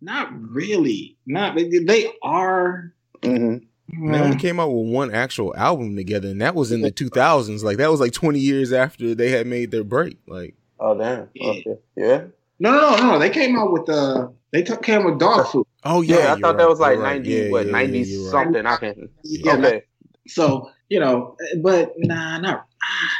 [0.00, 3.56] not really not they, they are hmm
[3.88, 7.64] They only came out with one actual album together, and that was in the 2000s.
[7.64, 10.18] Like that was like 20 years after they had made their break.
[10.26, 11.28] Like Oh damn.
[11.34, 11.50] Yeah.
[11.50, 11.78] Okay.
[11.96, 12.24] Yeah.
[12.60, 15.66] no no no no they came out with uh they t- came with dog food
[15.84, 16.16] oh Yeah.
[16.16, 17.22] yeah, I you're thought that was like right.
[17.22, 18.30] ninety Yeah, what yeah, ninety yeah, you're right.
[18.30, 18.66] something.
[18.66, 19.08] I can.
[19.24, 19.82] yeah, okay.
[20.26, 22.66] so you know but nah not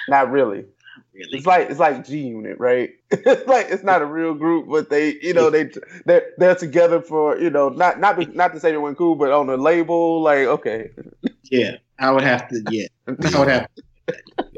[0.08, 0.64] Not really.
[1.14, 2.90] really It's like it's like G Unit, right?
[3.10, 5.70] it's like it's not a real group, but they, you know, they
[6.06, 9.30] they're they're together for you know not not not to say they went cool, but
[9.32, 10.90] on the label, like okay,
[11.50, 12.62] Yeah, I would have to.
[12.70, 13.82] Yeah, I would have to.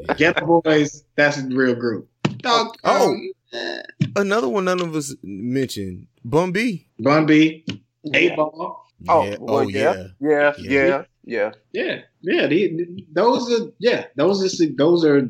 [0.17, 1.03] Get the boys.
[1.15, 2.07] That's a real group.
[2.37, 2.75] Dog.
[2.83, 3.11] Oh.
[3.13, 3.31] um,
[4.15, 6.87] Another one none of us mentioned, Bun B.
[6.99, 7.65] Bun B,
[8.13, 8.35] Eight yeah.
[8.35, 8.85] Ball.
[9.07, 9.35] Oh, yeah.
[9.39, 9.79] well, oh yeah.
[9.79, 10.07] yeah.
[10.19, 10.69] yeah, Yeah.
[10.69, 12.47] yeah, yeah, Yeah, yeah.
[12.47, 14.05] The, those are yeah.
[14.15, 15.27] Those are those are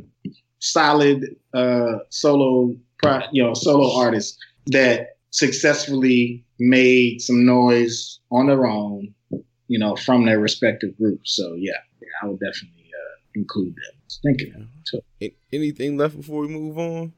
[0.59, 8.65] solid uh solo, pro, you know, solo artists that successfully made some noise on their
[8.65, 9.13] own.
[9.67, 11.35] You know, from their respective groups.
[11.35, 14.01] So yeah, yeah I would definitely uh, include them.
[14.23, 14.67] Thinking.
[14.83, 15.01] So
[15.53, 17.13] Anything left before we move on?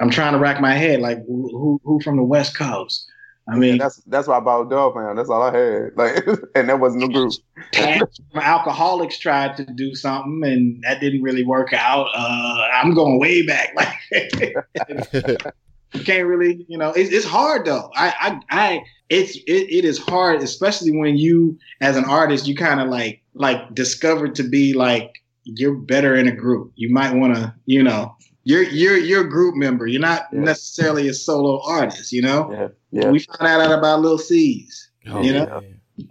[0.00, 1.00] I'm trying to rack my head.
[1.00, 3.06] Like who who, who from the West Coast?
[3.48, 5.18] I Yeah, mean, that's that's why I bought Dogg Pound.
[5.18, 5.90] That's all I had.
[5.96, 7.32] Like, and that wasn't a group.
[7.72, 12.06] Pat from Alkaholiks tried to do something and that didn't really work out.
[12.14, 13.74] Uh, I'm going way back.
[13.76, 14.54] Like
[15.92, 17.90] you can't really, you know, it's, it's hard though.
[17.96, 22.54] I, I, I, it's, it, it is hard, especially when you, as an artist, you
[22.54, 25.10] kind of like, like discovered to be like,
[25.44, 26.70] you're better in a group.
[26.76, 29.86] You might want to, you know, you're, you're, you're a group member.
[29.88, 30.40] You're not Yeah.
[30.40, 32.52] necessarily a solo artist, you know?
[32.52, 34.90] Yeah, yeah, We found out about Little C's.
[35.06, 35.62] Oh, You know?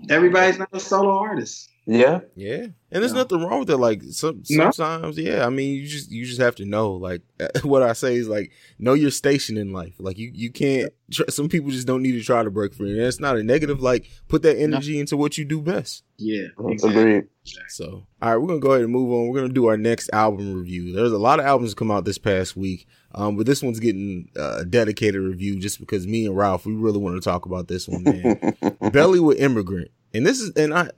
[0.09, 1.69] Everybody's not a solo artist.
[1.85, 2.19] yeah.
[2.35, 3.19] Yeah, and there's No.
[3.19, 3.77] nothing wrong with it.
[3.77, 4.69] Like some No.
[4.71, 5.45] sometimes, yeah.
[5.45, 6.93] I mean, you just you just have to know.
[6.93, 7.21] Like
[7.63, 9.95] what I say is like know your station in life.
[9.99, 10.93] Like you you can't.
[11.11, 12.91] Tr- some people just don't need to try to break free.
[12.91, 13.81] And it's not a negative.
[13.81, 16.03] Like put that energy into what you do best.
[16.17, 16.47] Yeah.
[16.83, 17.25] Agreed.
[17.69, 19.27] So, all right, we're gonna go ahead and move on.
[19.27, 20.93] We're gonna do our next album review.
[20.93, 24.29] There's a lot of albums come out this past week, um, but this one's getting
[24.37, 27.67] uh, a dedicated review just because me and Ralph we really want to talk about
[27.67, 28.55] this one, man.
[28.93, 30.89] Belly with Immigrant, and this is and I,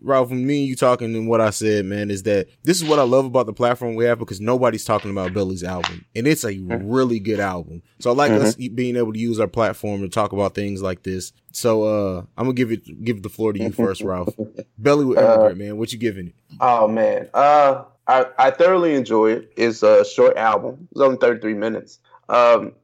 [0.00, 2.88] Ralph, when me and you talking and what I said, man, is that this is
[2.88, 6.26] what I love about the platform we have because nobody's talking about Belly's album, and
[6.26, 7.82] it's a really good album.
[7.98, 11.02] So I like us being able to use our platform to talk about things like
[11.02, 11.32] this.
[11.52, 14.34] So uh, I'm gonna give it give the floor to you first, Ralph.
[14.78, 15.76] Belly with Immigrant, man.
[15.78, 16.34] What you giving it?
[16.60, 19.52] Oh man, uh, I I thoroughly enjoy it.
[19.56, 20.86] It's a short album.
[20.92, 21.98] It's only thirty three minutes.
[22.28, 22.74] Um,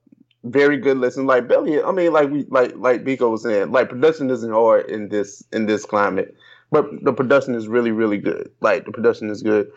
[0.44, 1.26] very good listen.
[1.26, 4.90] Like Billy, I mean, like we like like Biko was saying, like production isn't hard
[4.90, 6.36] in this in this climate,
[6.70, 8.50] but the production is really really good.
[8.60, 9.70] Like the production is good.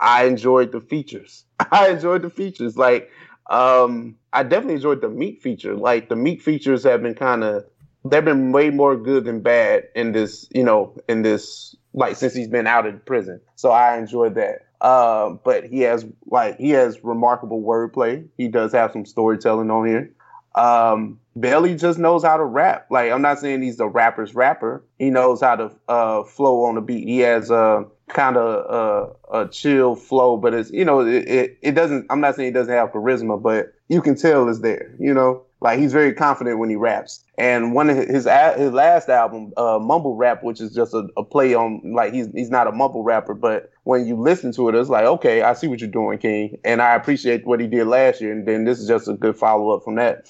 [0.00, 1.44] I enjoyed the features.
[1.72, 2.76] I enjoyed the features.
[2.76, 3.10] Like
[3.50, 5.74] um, I definitely enjoyed the Meek feature.
[5.76, 7.64] Like the Meek features have been kind of
[8.04, 12.34] they've been way more good than bad in this, you know, in this like since
[12.34, 13.40] he's been out of prison.
[13.56, 14.60] So I enjoyed that.
[14.82, 18.26] Uh, but he has like he has remarkable wordplay.
[18.36, 20.12] He does have some storytelling on here.
[20.56, 22.88] Um, Belly just knows how to rap.
[22.90, 24.84] Like I'm not saying he's the rapper's rapper.
[24.98, 27.06] He knows how to uh, flow on the beat.
[27.06, 31.58] He has a kind of uh, a chill flow, but it's you know it, it,
[31.62, 32.06] it doesn't.
[32.10, 34.96] I'm not saying he doesn't have charisma, but you can tell it's there.
[34.98, 37.24] You know, like he's very confident when he raps.
[37.38, 41.24] And one of his his last album, uh, Mumble Rap, which is just a, a,
[41.24, 44.74] play on like he's he's not a mumble rapper, but when you listen to it,
[44.74, 47.86] it's like okay, I see what you're doing, King, and I appreciate what he did
[47.86, 48.32] last year.
[48.32, 50.28] And then this is just a good follow up from that.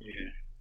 [0.00, 0.10] Yeah,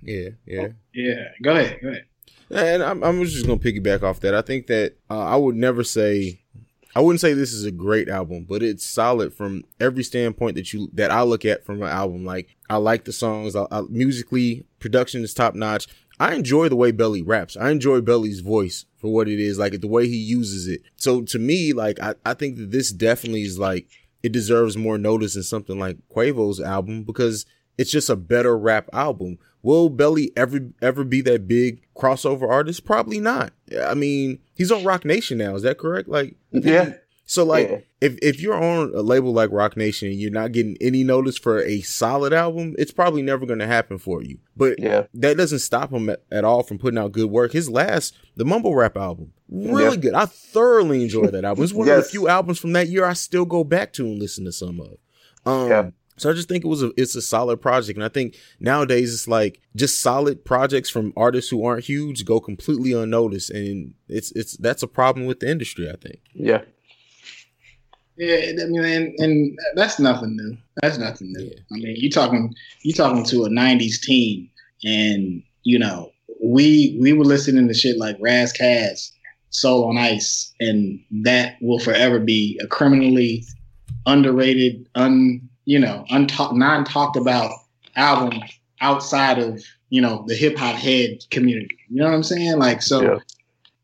[0.01, 1.23] yeah, yeah, yeah.
[1.43, 2.05] Go ahead, go ahead.
[2.49, 4.33] And I'm, I'm just gonna piggyback off that.
[4.33, 6.41] I think that uh, I would never say
[6.97, 10.73] I wouldn't say this is a great album, but it's solid from every standpoint that
[10.73, 12.25] you that I look at from an album.
[12.25, 15.85] Like I like the songs, I, I, musically, production is top notch.
[16.19, 17.55] I enjoy the way Belly raps.
[17.55, 20.81] I enjoy Belly's voice for what it is, like the way he uses it.
[20.95, 23.87] So to me, like I, I think that this definitely is like
[24.23, 27.45] it deserves more notice than something like Quavo's album because
[27.77, 29.37] it's just a better rap album.
[29.61, 32.85] Will Belly ever ever be that big crossover artist?
[32.85, 33.53] Probably not.
[33.85, 35.55] I mean, he's on Roc Nation now.
[35.55, 36.07] Is that correct?
[36.07, 36.93] Like, yeah.
[37.29, 37.77] So like, yeah.
[37.99, 41.37] if if you're on a label like Roc Nation and you're not getting any notice
[41.37, 44.39] for a solid album, it's probably never going to happen for you.
[44.55, 45.03] But yeah.
[45.13, 47.51] that doesn't stop him at, at, all from putting out good work.
[47.51, 50.01] His last, the Mumble Rap album, really yeah.
[50.01, 50.13] good.
[50.13, 51.65] I thoroughly enjoyed that album.
[51.65, 51.97] It's one yes.
[51.97, 54.53] of the few albums from that year I still go back to and listen to
[54.53, 54.97] some of.
[55.45, 55.89] Um, yeah.
[56.17, 59.13] So I just think it was a it's a solid project, and I think nowadays
[59.13, 64.31] it's like just solid projects from artists who aren't huge go completely unnoticed, and it's
[64.31, 65.89] it's that's a problem with the industry.
[65.89, 66.19] I think.
[66.33, 66.61] Yeah.
[68.17, 70.57] Yeah, I mean, and, and that's nothing new.
[70.81, 71.45] That's nothing new.
[71.45, 71.59] Yeah.
[71.71, 72.51] I mean, you talking
[72.81, 74.49] you talking to a '90s team,
[74.83, 76.11] and you know
[76.43, 79.11] we we were listening to shit like Ras Kass,
[79.51, 83.45] Soul on Ice, and that will forever be a criminally
[84.07, 87.51] underrated, un you know, untalked, non talked about
[87.97, 88.41] album
[88.79, 91.77] outside of you know the hip hop head community.
[91.89, 92.57] You know what I'm saying?
[92.57, 93.17] Like, so yeah.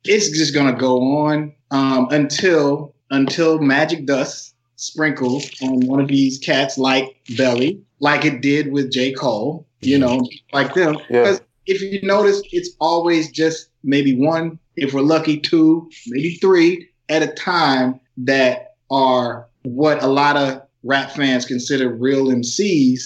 [0.05, 6.39] it's just gonna go on um, until until magic dust sprinkles on one of these
[6.39, 9.11] cats like Belly, like it did with J.
[9.11, 9.67] Cole.
[9.81, 10.93] You know, like them.
[11.09, 11.75] Because yeah.
[11.75, 17.21] if you notice, it's always just maybe one, if we're lucky, two, maybe three at
[17.21, 23.01] a time that are what a lot of rap fans consider real MCs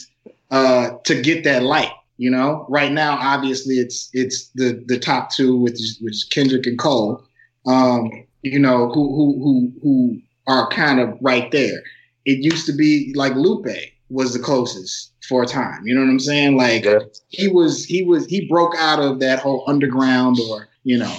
[0.51, 1.91] uh, to get that light.
[2.17, 6.65] You know, right now, obviously, it's it's the the top two, which is, which Kendrick
[6.65, 7.23] and Cole.
[7.67, 8.09] Um,
[8.41, 11.83] you know, who who who who are kind of right there.
[12.25, 13.67] It used to be like Lupe
[14.09, 15.85] was the closest for a time.
[15.85, 16.57] You know what I'm saying?
[16.57, 16.99] Like yeah.
[17.29, 21.15] he was he was he broke out of that whole underground or you know,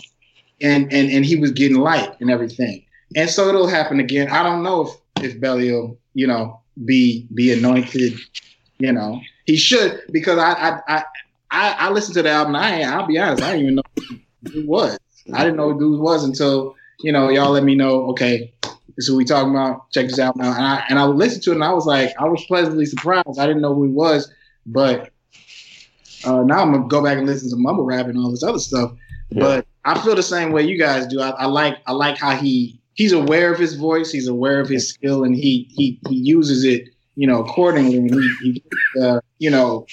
[0.61, 2.85] and and and he was getting light and everything.
[3.15, 4.29] And so it'll happen again.
[4.31, 8.19] I don't know if if Belly will you know, be be anointed.
[8.79, 11.05] You know, he should because I I I,
[11.51, 12.57] I, I listened to the album.
[12.57, 14.99] I I'll be honest, I didn't even know who was.
[15.35, 18.07] I didn't know who dude was until you know y'all let me know.
[18.11, 19.91] Okay, this is who we talking about.
[19.93, 20.55] Check this out now.
[20.55, 23.39] And I and I listened to it and I was like, I was pleasantly surprised.
[23.39, 24.33] I didn't know who he was,
[24.67, 25.11] but
[26.25, 28.59] uh, now I'm gonna go back and listen to mumble rap and all this other
[28.59, 28.93] stuff.
[29.31, 29.41] Yeah.
[29.41, 31.21] But I feel the same way you guys do.
[31.21, 34.69] I, I like I like how he he's aware of his voice, he's aware of
[34.69, 37.97] his skill, and he he he uses it, you know, accordingly.
[37.97, 38.63] And he, he
[39.01, 39.87] uh, you know,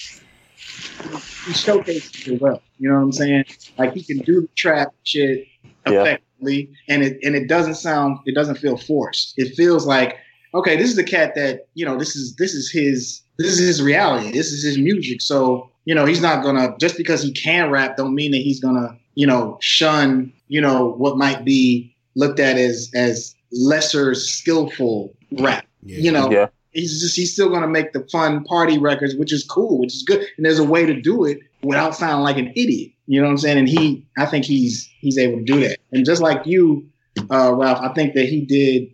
[1.45, 2.61] he showcases it well.
[2.79, 3.45] You know what I'm saying?
[3.77, 5.47] Like he can do the trap shit
[5.85, 6.95] effectively, yeah.
[6.95, 9.35] and it and it doesn't sound, it doesn't feel forced.
[9.37, 10.17] It feels like
[10.53, 13.59] okay, this is the cat that you know, this is this is his this is
[13.59, 14.31] his reality.
[14.31, 15.21] This is his music.
[15.21, 18.59] So you know, he's not gonna just because he can rap, don't mean that he's
[18.59, 25.15] gonna you know shun you know what might be looked at as as lesser skillful
[25.39, 25.65] rap.
[25.83, 25.99] Yeah.
[25.99, 26.47] You know, yeah.
[26.71, 30.03] he's just he's still gonna make the fun party records, which is cool, which is
[30.03, 30.25] good.
[30.37, 32.91] And there's a way to do it without sounding like an idiot.
[33.07, 33.57] You know what I'm saying?
[33.59, 35.77] And he, I think he's he's able to do that.
[35.91, 36.87] And just like you,
[37.31, 38.91] uh, Ralph, I think that he did.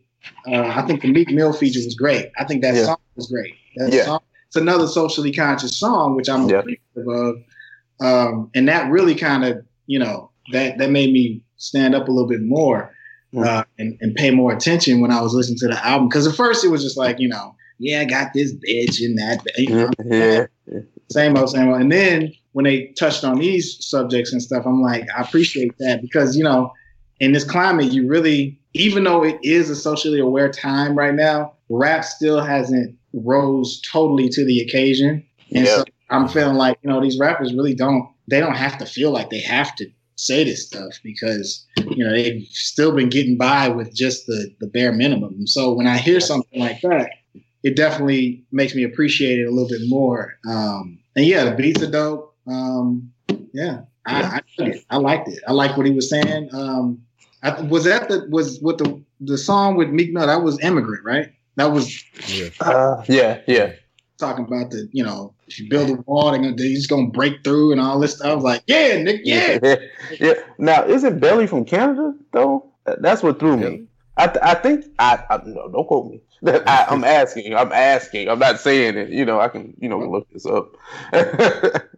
[0.48, 2.30] Uh, I think the Meek Mill feature was great.
[2.38, 2.86] I think that yeah.
[2.86, 3.56] song was great.
[3.78, 4.06] That yeah.
[4.06, 6.58] Song, it's another socially conscious song, which I'm yeah.
[6.60, 7.36] appreciative of.
[8.02, 12.12] Um, and that really kind of, you know, that that made me stand up a
[12.12, 12.94] little bit more
[13.38, 16.10] uh, and, and pay more attention when I was listening to the album.
[16.10, 19.18] Because at first it was just like, you know, yeah, I got this bitch and
[19.18, 19.42] that.
[19.58, 20.46] You know, yeah.
[21.10, 21.82] same old, same old.
[21.82, 26.02] And then when they touched on these subjects and stuff, I'm like, I appreciate that
[26.02, 26.74] because you know,
[27.20, 31.54] in this climate, you really, even though it is a socially aware time right now,
[31.70, 35.26] rap still hasn't rose totally to the occasion.
[35.54, 35.78] And Yeah.
[35.78, 39.12] so I'm feeling like, you know, these rappers really don't they don't have to feel
[39.12, 39.90] like they have to
[40.22, 44.68] say this stuff because, you know, they've still been getting by with just the the
[44.68, 45.48] bare minimum.
[45.48, 47.12] So when I hear something like that,
[47.64, 50.38] it definitely makes me appreciate it a little bit more.
[50.48, 52.36] Um and yeah, the beats are dope.
[52.48, 53.12] Um
[53.54, 53.82] yeah.
[54.06, 54.82] I, I.
[54.90, 55.44] I liked it.
[55.48, 56.50] I liked what he was saying.
[56.54, 57.04] Um,
[57.44, 60.28] I, was that the was what the the song with Meek Mill?
[60.28, 61.32] That was "Immigrant," right?
[61.56, 62.50] That was Yeah.
[62.60, 63.74] Uh, yeah, yeah.
[64.22, 67.10] Talking about the you know if you build a wall, they're, gonna, they're just gonna
[67.10, 68.28] break through and all this stuff.
[68.28, 69.60] I was like, yeah, Nick, yeah.
[70.20, 70.34] yeah.
[70.58, 72.72] Now, isn't Belly from Canada though?
[72.86, 73.88] That's what threw me.
[74.18, 76.22] I, th- I think I, I no, don't quote me.
[76.46, 77.56] I, I'm asking.
[77.56, 78.30] I'm asking.
[78.30, 79.10] I'm not saying it.
[79.10, 80.76] You know, I can you know look this up.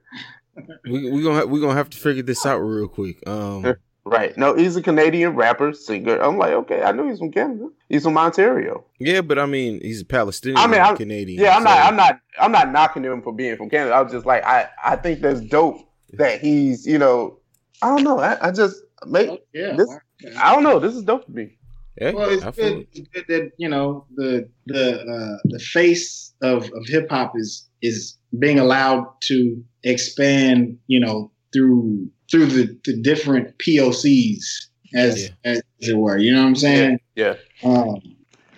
[0.85, 3.27] We we gonna ha- we gonna have to figure this out real quick.
[3.27, 3.75] Um,
[4.13, 4.37] right.
[4.37, 6.17] No, he's a Canadian rapper, singer.
[6.21, 7.67] I'm like, okay, I knew he's from Canada.
[7.89, 8.85] He's from Ontario.
[8.99, 10.57] yeah, but I mean, he's a Palestinian.
[10.57, 11.41] I mean, I'm, Canadian.
[11.43, 11.79] Yeah, I'm so- not.
[11.87, 12.19] I'm not.
[12.39, 13.93] I'm not knocking him for being from Canada.
[13.95, 14.69] I was just like, I.
[14.83, 15.77] I think that's dope
[16.13, 16.85] that he's.
[16.85, 17.39] You know,
[17.81, 18.19] I don't know.
[18.19, 18.75] I, I just
[19.07, 19.29] make.
[19.53, 19.75] Yeah.
[19.75, 19.97] This-
[20.39, 20.79] I don't know.
[20.79, 21.57] This is dope to me.
[22.01, 26.33] Yeah, Well, it's I good, it's good that you know the the uh, the face
[26.41, 30.77] of, of hip hop is is being allowed to expand.
[30.87, 34.65] You know, through through the, the different POCs
[34.95, 35.51] as, Yeah.
[35.51, 36.17] as it were.
[36.17, 36.99] You know what I'm saying?
[37.15, 37.35] Yeah.
[37.63, 38.01] um,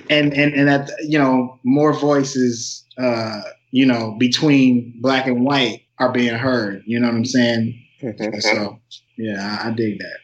[0.10, 5.82] and and and that you know more voices uh, you know between black and white
[6.00, 6.84] are being heard.
[6.86, 7.82] You know what I'm saying?
[8.40, 8.80] So
[9.18, 10.18] yeah, I, I dig that.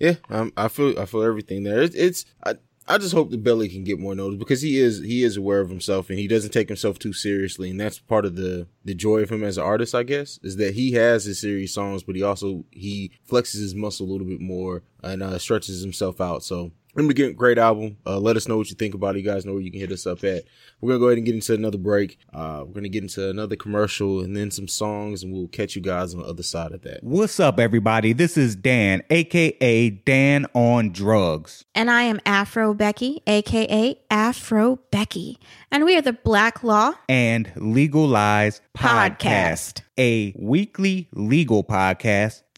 [0.00, 1.82] Yeah, um, I feel I feel everything there.
[1.82, 2.54] It's, it's I,
[2.92, 5.60] I just hope that Belly can get more notice because he is he is aware
[5.60, 8.92] of himself and he doesn't take himself too seriously, and that's part of the the
[8.94, 12.02] joy of him as an artist, I guess, is that he has his serious songs,
[12.02, 16.20] but he also he flexes his muscle a little bit more and uh, stretches himself
[16.20, 16.44] out.
[16.44, 16.72] So.
[16.94, 17.96] Again, great album.
[18.06, 19.20] Uh, let us know what you think about it.
[19.20, 20.44] You guys know where you can hit us up at.
[20.82, 22.18] We're gonna go ahead and get into another break.
[22.34, 25.80] Uh, we're gonna get into another commercial and then some songs, and we'll catch you
[25.80, 27.02] guys on the other side of that.
[27.02, 28.12] What's up, everybody?
[28.12, 31.64] This is Dan, aka Dan on Drugs.
[31.74, 35.38] And I am Afro Becky, aka Afro Becky.
[35.70, 39.80] And we are the Black Law and Legalize Podcast, Podcast.
[39.98, 42.42] a weekly legal podcast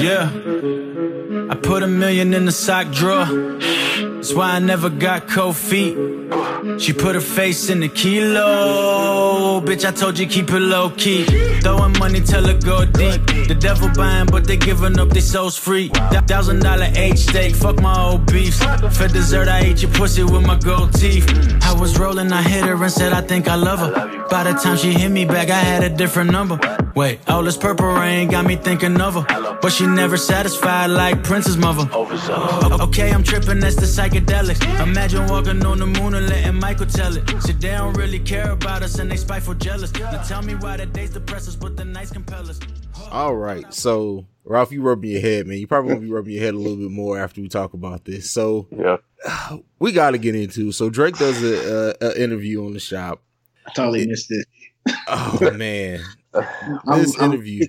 [0.00, 0.30] Yeah.
[1.50, 3.26] I put a million in the sock drawer.
[3.26, 5.96] That's why I never got cold feet.
[6.78, 9.60] She put her face in the kilo.
[9.60, 11.24] Bitch, I told you keep it low key.
[11.60, 13.26] Throwing money, tell her go deep.
[13.48, 15.88] The devil buying, but they giving up their souls free.
[16.26, 18.62] Thousand dollar H steak, fuck my old beefs.
[18.96, 21.26] For dessert, I ate your pussy with my gold teeth.
[21.62, 24.28] I was rolling, I hit her and said I think I love her.
[24.28, 26.58] By the time she hit me back, I had a different number.
[26.94, 29.58] Wait, all this purple rain got me thinking of her.
[29.62, 31.88] But she never satisfied like Prince's mother.
[32.82, 34.60] Okay, I'm tripping, that's the psychedelics.
[34.82, 37.28] Imagine walking on the moon and letting Michael tell it.
[37.46, 39.92] Shit, they don't really care about us and they spiteful jealous.
[39.94, 42.58] Now tell me why the days depress us, but the nights compel us.
[43.10, 43.72] All right.
[43.72, 45.58] So, Ralph, you rubbing your head, man.
[45.58, 48.04] You probably gonna be rubbing your head a little bit more after we talk about
[48.04, 48.30] this.
[48.30, 48.96] So, Yeah.
[49.78, 50.72] we got to get into.
[50.72, 53.22] So, Drake does a, a, a interview on the shop.
[53.66, 54.46] I totally missed it.
[55.08, 56.06] Oh man, I'm-
[56.86, 57.66] this I'm- interview,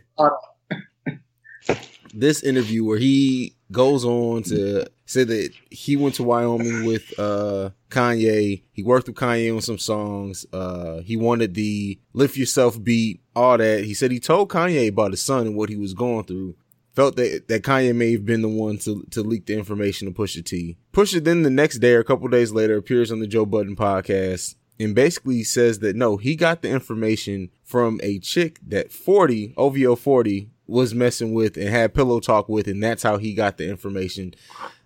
[2.14, 7.70] this interview where he goes on to say that he went to Wyoming with uh
[7.89, 8.64] Kanye.
[8.72, 10.45] He worked with Kanye on some songs.
[10.51, 13.84] Uh, he wanted the "Lift Yourself" beat, all that.
[13.86, 16.55] He said he told Kanye about his son and what he was going through.
[16.93, 20.14] Felt that that Kanye may have been the one to to leak the information to
[20.14, 20.78] Pusha T.
[20.93, 23.78] Pusha then the next day or a couple days later appears on the Joe Budden
[23.78, 29.53] podcast and basically says that no, he got the information from a chick that 40
[29.57, 33.57] OVO 40 was messing with and had pillow talk with, and that's how he got
[33.57, 34.34] the information.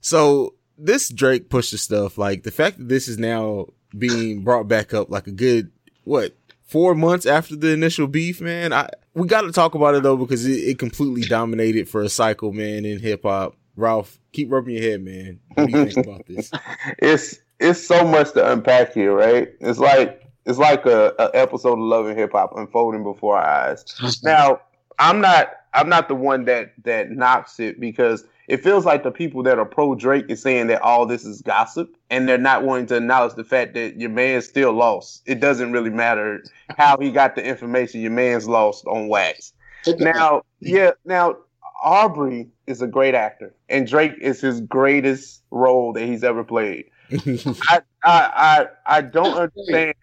[0.02, 3.68] So this Drake Pusha stuff, like the fact that this is now
[3.98, 5.72] being brought back up like a good
[6.04, 8.74] what four months after the initial beef, man.
[8.74, 12.10] I we got to talk about it though because it, it completely dominated for a
[12.10, 13.56] cycle, man, in hip hop.
[13.78, 15.40] Ralph, keep rubbing your head, man.
[15.54, 16.52] What do you think about this?
[17.00, 19.50] It's it's so much to unpack here, right?
[19.60, 23.70] It's like it's like a, a episode of Love and Hip Hop unfolding before our
[23.70, 23.84] eyes.
[24.24, 24.62] Now,
[25.00, 29.12] I'm not I'm not the one that that knocks it because it feels like the
[29.12, 32.64] people that are pro Drake is saying that all this is gossip and they're not
[32.64, 35.24] wanting to acknowledge the fact that your man's still lost.
[35.26, 36.44] It doesn't really matter
[36.78, 38.02] how he got the information.
[38.02, 39.54] Your man's lost on wax.
[40.00, 41.38] Now, yeah, now
[41.84, 46.86] Aubrey is a great actor, and Drake is his greatest role that he's ever played.
[47.70, 49.96] I, I I I don't understand.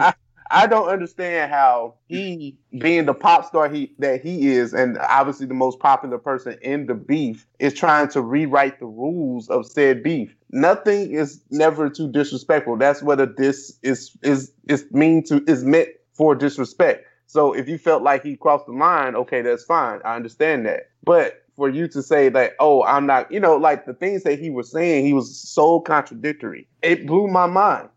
[0.00, 0.14] I,
[0.50, 5.46] I don't understand how he, being the pop star he that he is, and obviously
[5.46, 10.02] the most popular person in the beef, is trying to rewrite the rules of said
[10.02, 10.34] beef.
[10.50, 12.76] Nothing is never too disrespectful.
[12.76, 17.06] That's what a diss is is is mean to is meant for disrespect.
[17.26, 20.00] So if you felt like he crossed the line, okay, that's fine.
[20.04, 20.90] I understand that.
[21.04, 24.38] But for you to say that, oh, I'm not, you know, like the things that
[24.38, 26.66] he was saying, he was so contradictory.
[26.80, 27.90] It blew my mind.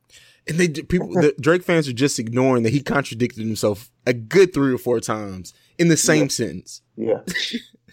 [0.49, 4.53] And they people, the Drake fans are just ignoring that he contradicted himself a good
[4.53, 6.28] three or four times in the same Yeah.
[6.28, 6.82] sentence.
[6.97, 7.20] Yeah,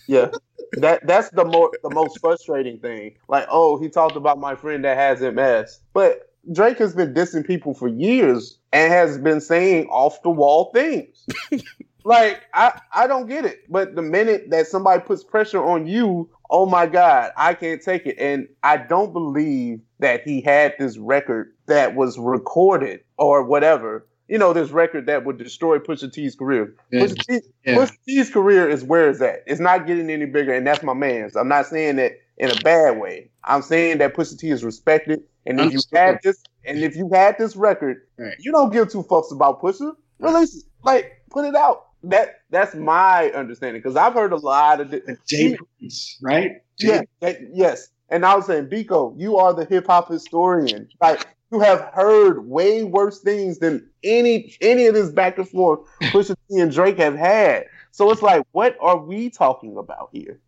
[0.09, 0.31] yeah.
[0.73, 3.15] That that's the more the most frustrating thing.
[3.29, 7.47] Like, oh, he talked about my friend that has MS, but Drake has been dissing
[7.47, 11.25] people for years and has been saying off the wall things.
[12.05, 13.61] like, I I don't get it.
[13.69, 18.07] But the minute that somebody puts pressure on you, oh my God, I can't take
[18.07, 18.17] it.
[18.19, 24.07] And I don't believe that he had this record that was recorded or whatever.
[24.29, 26.75] You know, this record that would destroy Pusha T's career.
[26.93, 27.01] Yeah.
[27.03, 27.75] Pusha, T, Yeah.
[27.77, 29.43] Pusha T's career is where it's at.
[29.47, 31.35] It's not getting any bigger, and that's my man's.
[31.37, 33.29] I'm not saying that in a bad way.
[33.45, 37.11] I'm saying that Pusha T is respected, and if you had this, and if you
[37.13, 38.37] had this record, Right.
[38.39, 39.95] you don't give two fucks about Pusha.
[40.21, 41.87] Release it, like put it out.
[42.05, 44.91] That that's my understanding because I've heard a lot of.
[44.91, 46.53] Di- Jay Prince, right?
[46.79, 47.89] Jay yeah, that- yes.
[48.09, 50.89] And I was saying, Biko, you are the hip hop historian.
[51.01, 55.81] Like you have heard way worse things than any any of this back and forth
[56.05, 57.67] Pusha T and Drake have had.
[57.93, 60.41] So it's like, what are we talking about here?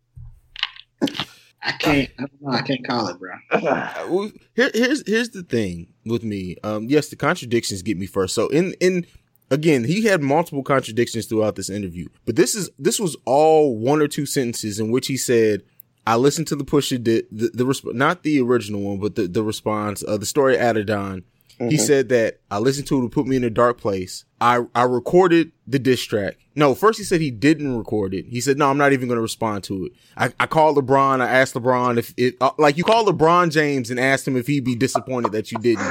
[1.65, 2.09] I can't.
[2.19, 2.51] I don't know.
[2.51, 3.33] I can't call it, bro.
[4.09, 6.57] Well, here, here's here's the thing with me.
[6.63, 8.35] Um, yes, the contradictions get me first.
[8.35, 9.05] So in in
[9.53, 14.01] again, he had multiple contradictions throughout this interview, but this is this was all one
[14.01, 15.63] or two sentences in which he said,
[16.07, 19.27] "I listened to the Pusha the the, the resp- not the original one, but the
[19.27, 21.23] the response of the story of Adidon."
[21.59, 21.79] He Mhm.
[21.79, 24.25] said that I listened to it to put me in a dark place.
[24.41, 26.37] I I recorded the diss track.
[26.55, 28.25] No, first he said he didn't record it.
[28.27, 29.91] He said no, I'm not even going to respond to it.
[30.17, 31.21] I, I called LeBron.
[31.21, 34.47] I asked LeBron if it uh, like you called LeBron James and asked him if
[34.47, 35.85] he'd be disappointed that you didn't.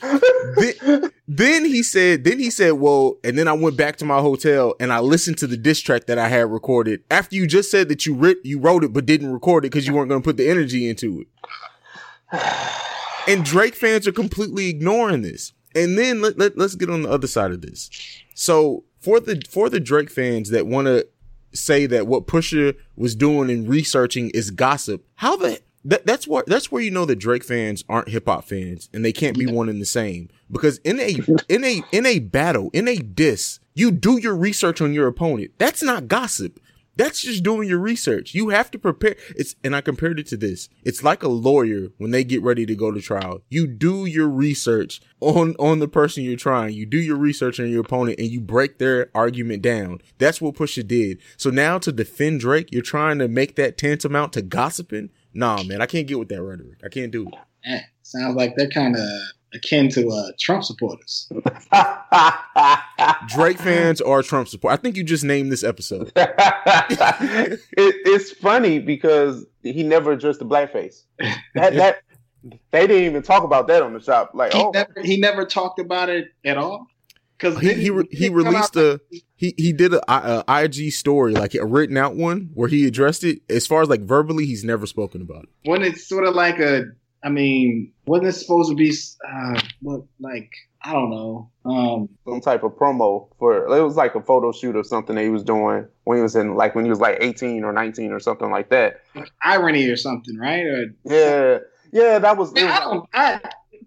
[0.00, 4.20] Then, then he said, then he said, well, and then I went back to my
[4.20, 7.70] hotel and I listened to the diss track that I had recorded after you just
[7.70, 10.22] said that you writ, you wrote it but didn't record it because you weren't going
[10.22, 11.28] to put the energy into it.
[13.28, 15.52] And Drake fans are completely ignoring this.
[15.74, 17.90] And then let, let, let's get on the other side of this.
[18.34, 21.06] So for the for the Drake fans that want to
[21.52, 26.44] say that what Pusha was doing and researching is gossip, how the that, that's where
[26.46, 29.46] that's where you know that Drake fans aren't hip hop fans and they can't be
[29.46, 30.28] one and the same.
[30.50, 31.16] Because in a
[31.48, 35.52] in a in a battle, in a diss, you do your research on your opponent.
[35.58, 36.60] That's not gossip.
[36.96, 38.34] That's just doing your research.
[38.34, 39.16] You have to prepare.
[39.30, 40.68] It's and I compared it to this.
[40.84, 43.40] It's like a lawyer when they get ready to go to trial.
[43.48, 46.74] You do your research on on the person you're trying.
[46.74, 50.02] You do your research on your opponent and you break their argument down.
[50.18, 51.22] That's what Pusha did.
[51.38, 55.08] So now to defend Drake, you're trying to make that tantamount to gossiping.
[55.34, 56.80] Nah, man, I can't get with that rhetoric.
[56.84, 57.34] I can't do it.
[57.64, 59.06] Eh, sounds like they're kind of
[59.52, 61.28] akin to uh, Trump supporters.
[63.28, 64.72] Drake fans are Trump support.
[64.72, 66.12] I think you just named this episode.
[66.16, 71.02] it, it's funny because he never addressed the blackface.
[71.54, 72.02] That that
[72.70, 74.30] they didn't even talk about that on the shop.
[74.34, 76.86] Like, He, oh, never, he never talked about it at all.
[77.40, 79.00] Because he he, re- he released a
[79.36, 83.24] he he did a, a IG story like a written out one where he addressed
[83.24, 83.40] it.
[83.48, 85.48] As far as like verbally, he's never spoken about it.
[85.64, 86.84] when it's sort of like a,
[87.24, 88.92] I mean, wasn't it supposed to be,
[89.26, 90.50] uh, what, like,
[90.82, 91.50] I don't know.
[91.64, 95.22] Um, some type of promo for it was like a photo shoot or something that
[95.22, 98.12] he was doing when he was in like when he was like 18 or 19
[98.12, 99.00] or something like that.
[99.42, 100.64] irony or something, right?
[100.64, 101.58] Or Yeah,
[101.92, 102.52] yeah, that was.
[102.52, 103.08] Man, I don't.
[103.12, 103.40] I,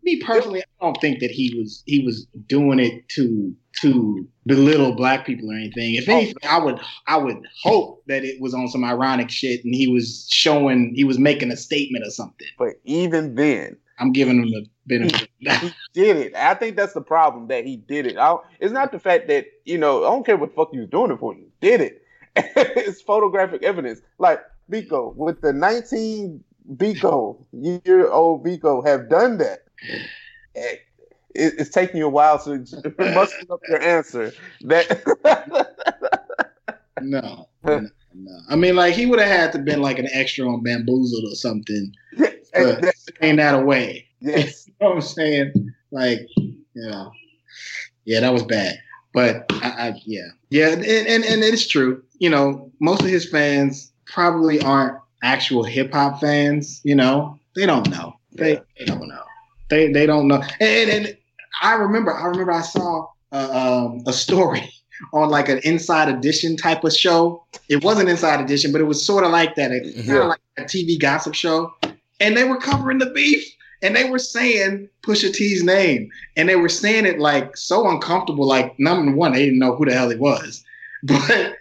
[0.04, 4.96] me personally, I don't think that he was he was doing it to to belittle
[4.96, 5.96] black people or anything.
[5.96, 6.14] If oh.
[6.14, 9.88] anything, I would I would hope that it was on some ironic shit and he
[9.88, 12.48] was showing he was making a statement or something.
[12.58, 15.30] But even then, I'm giving him the benefit.
[15.40, 16.36] he did it.
[16.36, 18.18] I think that's the problem that he did it.
[18.18, 20.80] I, it's not the fact that you know I don't care what the fuck he
[20.80, 21.34] was doing it for.
[21.34, 22.02] He did it.
[22.36, 24.02] it's photographic evidence.
[24.18, 24.42] Like
[24.72, 26.44] Biko with the 19
[26.76, 29.63] Biko year old Biko have done that.
[30.56, 30.82] It,
[31.36, 32.60] it's taking you a while to
[33.00, 34.34] muster up your answer.
[34.62, 35.02] That
[37.02, 38.40] no, no, no.
[38.50, 41.36] I mean, like he would have had to been like an extra on Bamboozled or
[41.36, 41.94] something.
[43.22, 44.08] Ain't that away?
[44.22, 44.68] Yes.
[44.68, 45.74] you know what I'm saying?
[45.92, 47.12] Like, you know,
[48.06, 48.78] yeah, that was bad.
[49.14, 52.04] But I, I yeah, yeah, and, and and it's true.
[52.18, 56.82] You know, most of his fans probably aren't actual hip hop fans.
[56.84, 58.16] You know, they don't know.
[58.32, 59.24] They, they don't know.
[59.74, 60.44] They they don't know.
[60.60, 61.18] And, and
[61.62, 64.72] I remember, I remember, I saw uh, um, a story
[65.14, 67.44] on like an Inside Edition type of show.
[67.70, 69.72] It wasn't Inside Edition, but it was sort of like that.
[69.72, 71.74] It kind of like a TV gossip show,
[72.20, 73.44] and they were covering the beef.
[73.82, 78.48] And they were saying Pusha T's name, and they were saying it like so uncomfortable.
[78.48, 80.64] Like number one, they didn't know who the hell he was,
[81.04, 81.56] but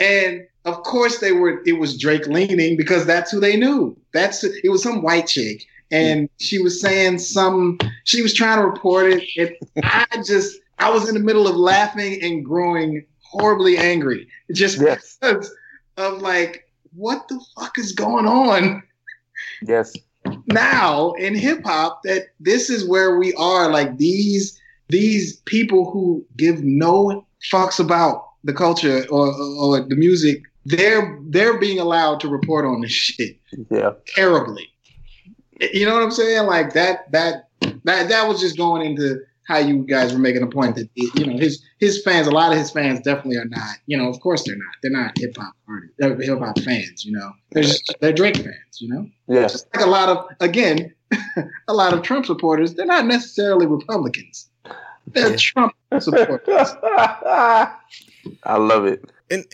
[0.00, 1.62] and of course they were.
[1.66, 3.96] It was Drake leaning because that's who they knew.
[4.12, 7.78] That's it was some white chick, and she was saying some.
[8.04, 9.24] She was trying to report it.
[9.36, 14.80] it I just I was in the middle of laughing and growing horribly angry, just
[14.80, 15.18] yes.
[15.20, 15.54] because
[15.96, 18.82] of like what the fuck is going on.
[19.62, 19.94] Yes.
[20.46, 23.70] Now in hip hop, that this is where we are.
[23.70, 30.42] Like these these people who give no fucks about the culture or, or the music,
[30.64, 33.38] they're they're being allowed to report on this shit.
[33.70, 33.92] Yeah.
[34.06, 34.69] Terribly.
[35.60, 36.46] You know what I'm saying?
[36.46, 37.48] Like that that
[37.84, 41.26] that that was just going into how you guys were making a point that you
[41.26, 43.76] know his his fans, a lot of his fans definitely are not.
[43.86, 44.74] You know, of course they're not.
[44.80, 45.96] They're not hip hop artists.
[45.98, 47.04] They're hip hop fans.
[47.04, 48.80] You know, they're just, they're Drake fans.
[48.80, 49.52] You know, yes.
[49.52, 50.94] Just like a lot of again,
[51.68, 52.74] a lot of Trump supporters.
[52.74, 54.48] They're not necessarily Republicans.
[55.08, 56.68] They're Trump supporters.
[56.84, 57.76] I
[58.56, 59.10] love it.
[59.30, 59.46] And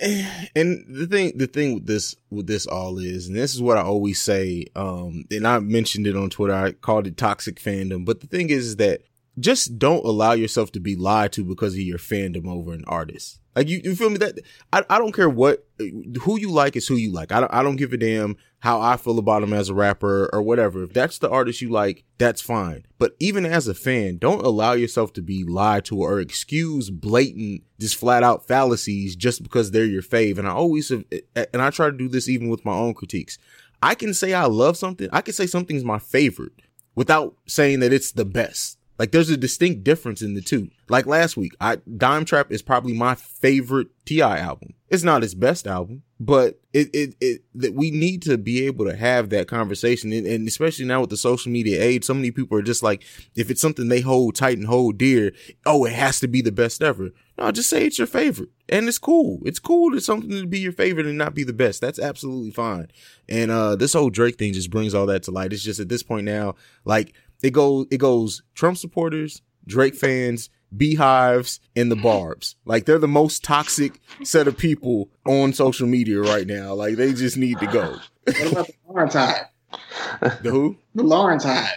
[0.56, 3.76] and the thing the thing with this with this all is, and this is what
[3.76, 6.54] I always say, um, and I mentioned it on Twitter.
[6.54, 8.06] I called it toxic fandom.
[8.06, 9.02] But the thing is, is that
[9.38, 13.40] just don't allow yourself to be lied to because of your fandom over an artist.
[13.54, 14.18] Like you, you feel me?
[14.18, 14.38] That
[14.72, 17.32] I, I don't care what who you like is who you like.
[17.32, 20.28] I don't I don't give a damn how I feel about him as a rapper
[20.32, 20.82] or whatever.
[20.82, 22.84] If that's the artist you like, that's fine.
[22.98, 27.62] But even as a fan, don't allow yourself to be lied to or excuse blatant,
[27.78, 30.36] just flat out fallacies just because they're your fave.
[30.36, 33.38] And I always have, and I try to do this even with my own critiques.
[33.82, 35.08] I can say I love something.
[35.12, 36.52] I can say something's my favorite
[36.94, 38.75] without saying that it's the best.
[38.98, 40.70] Like there's a distinct difference in the two.
[40.88, 44.38] Like last week, I Dime Trap is probably my favorite T.I.
[44.38, 44.74] album.
[44.88, 48.86] It's not his best album, but it it it that we need to be able
[48.86, 52.30] to have that conversation, and, and, especially now with the social media age, so many
[52.30, 55.32] people are just like, if it's something they hold tight and hold dear,
[55.66, 57.10] oh, it has to be the best ever.
[57.36, 59.40] No, just say it's your favorite, and it's cool.
[59.44, 61.80] It's cool to something to be your favorite and not be the best.
[61.80, 62.88] That's absolutely fine.
[63.28, 65.52] And uh this whole Drake thing just brings all that to light.
[65.52, 67.12] It's just at this point now, like
[67.42, 72.56] it goes it goes Trump supporters, Drake fans, beehives, and the barbs.
[72.64, 76.74] Like they're the most toxic set of people on social media right now.
[76.74, 77.96] Like they just need to go.
[78.24, 80.42] What about the Lawrence Hive?
[80.42, 80.76] The who?
[80.94, 81.68] The Lawrence Hive.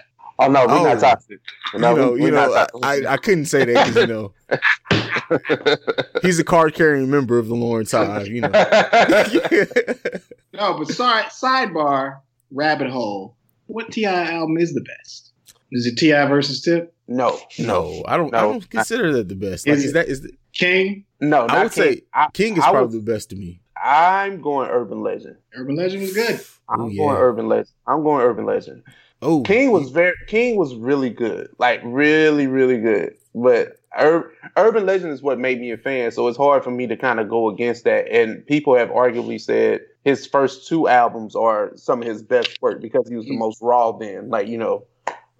[0.41, 0.83] Oh no, we're Oh.
[0.85, 1.39] not toxic.
[1.75, 3.05] No, you know, we- you know, not I.
[3.05, 4.33] I couldn't say that because you know
[6.21, 8.27] he's a card carrying member of the Lawrence Hive.
[8.27, 8.49] You know,
[10.53, 12.19] No, but sorry, sidebar,
[12.51, 13.35] rabbit hole.
[13.67, 14.31] What T.I.
[14.31, 15.28] album is the best?
[15.71, 16.25] Is it T.I.
[16.27, 16.87] versus T.I.P.?
[17.07, 18.33] no, no, I don't.
[18.35, 19.67] I don't consider that the best.
[19.67, 21.05] Like, Is is that is the, King?
[21.19, 21.43] no.
[21.43, 22.03] I not would say King.
[22.13, 23.61] I, King is I probably would- the best to me.
[23.81, 25.37] I'm going Urban Legend.
[25.55, 26.41] Urban Legend was good.
[26.67, 27.21] I'm Ooh, going yeah.
[27.21, 27.69] Urban Legend.
[27.87, 28.83] I'm going Urban Legend.
[29.21, 33.15] Oh, King was very King was really good, like really, really good.
[33.33, 36.87] But Ur- Urban Legend is what made me a fan, so it's hard for me
[36.87, 38.07] to kind of go against that.
[38.11, 42.81] And people have arguably said his first two albums are some of his best work
[42.81, 43.91] because he was the most raw.
[43.93, 44.83] Then, like you know,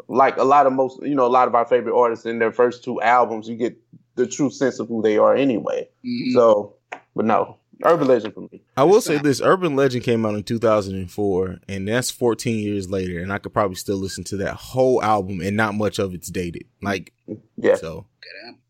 [0.08, 2.52] like a lot of most, you know, a lot of our favorite artists in their
[2.52, 3.78] first two albums, you get
[4.16, 5.88] the true sense of who they are anyway.
[6.06, 6.34] Mhm.
[6.34, 6.76] So,
[7.16, 8.62] but no, Urban Legend for me.
[8.76, 13.20] I will say this: Urban Legend came out in 2004, and that's 14 years later,
[13.20, 16.30] and I could probably still listen to that whole album, and not much of it's
[16.30, 16.66] dated.
[16.82, 17.14] Like,
[17.58, 17.76] Yeah.
[17.76, 18.06] so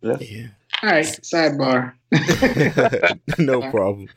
[0.02, 0.18] Yeah.
[0.22, 0.48] yeah.
[0.84, 1.94] All right, sidebar.
[3.40, 4.08] no problem.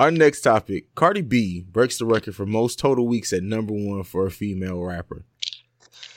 [0.00, 4.02] Our next topic Cardi B breaks the record for most total weeks at number one
[4.04, 5.24] for a female rapper.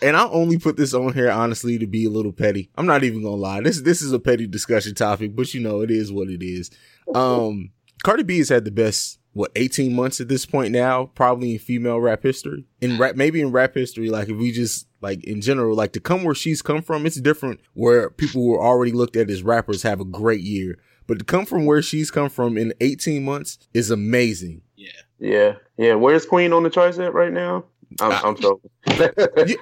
[0.01, 2.69] And I only put this on here honestly to be a little petty.
[2.75, 3.61] I'm not even gonna lie.
[3.61, 6.69] This this is a petty discussion topic, but you know it is what it is.
[7.13, 7.71] Um
[8.03, 11.59] Cardi B has had the best what 18 months at this point now, probably in
[11.59, 12.65] female rap history.
[12.81, 15.99] In rap maybe in rap history, like if we just like in general, like to
[15.99, 19.43] come where she's come from, it's different where people who are already looked at as
[19.43, 20.77] rappers have a great year.
[21.05, 24.61] But to come from where she's come from in 18 months is amazing.
[24.75, 24.89] Yeah.
[25.19, 25.53] Yeah.
[25.77, 25.93] Yeah.
[25.95, 27.65] Where's Queen on the charts at right now?
[28.01, 28.69] I'm, I'm joking.
[28.87, 29.09] Yeah,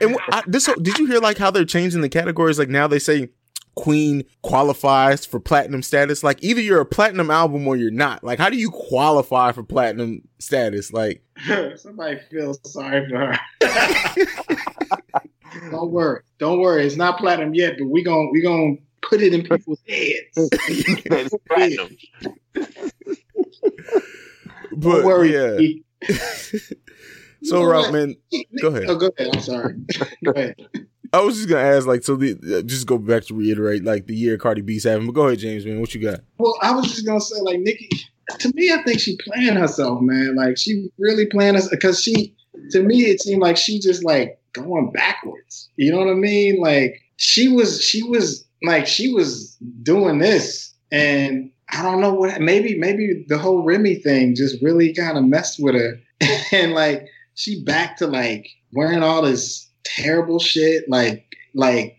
[0.02, 2.58] and I, this did you hear like how they're changing the categories?
[2.60, 3.30] Like now they say
[3.76, 6.24] Queen qualifies for platinum status.
[6.24, 8.24] Like either you're a platinum album or you're not.
[8.24, 10.92] Like how do you qualify for platinum status?
[10.94, 11.24] Like
[11.76, 13.38] somebody feels sorry for her.
[15.72, 16.22] Don't worry.
[16.38, 16.86] Don't worry.
[16.86, 20.36] It's not platinum yet, but we going we gonna put it in people's heads.
[21.48, 21.96] platinum.
[22.54, 22.70] but
[24.80, 25.34] Don't worry.
[25.34, 25.58] yeah.
[27.46, 28.16] So Rob, man,
[28.62, 28.86] go ahead.
[28.88, 29.36] Oh, go ahead.
[29.36, 29.76] I'm sorry.
[30.26, 30.56] go ahead.
[31.14, 34.08] I was just gonna ask, like, so the uh, just go back to reiterate, like,
[34.08, 35.06] the year Cardi B's having.
[35.06, 36.22] But go ahead, James, man, what you got?
[36.38, 37.90] Well, I was just gonna say, like Nicki.
[38.40, 40.36] To me, I think she playing herself, man.
[40.36, 42.36] Like she really playing us because she.
[42.72, 45.70] To me, it seemed like she just like going backwards.
[45.76, 46.60] You know what I mean?
[46.60, 52.42] Like she was, she was like she was doing this, and I don't know what.
[52.42, 56.00] Maybe, maybe the whole Remy thing just really kind of messed with her,
[56.52, 60.90] and like she back to like wearing all this terrible shit.
[60.90, 61.98] Like, like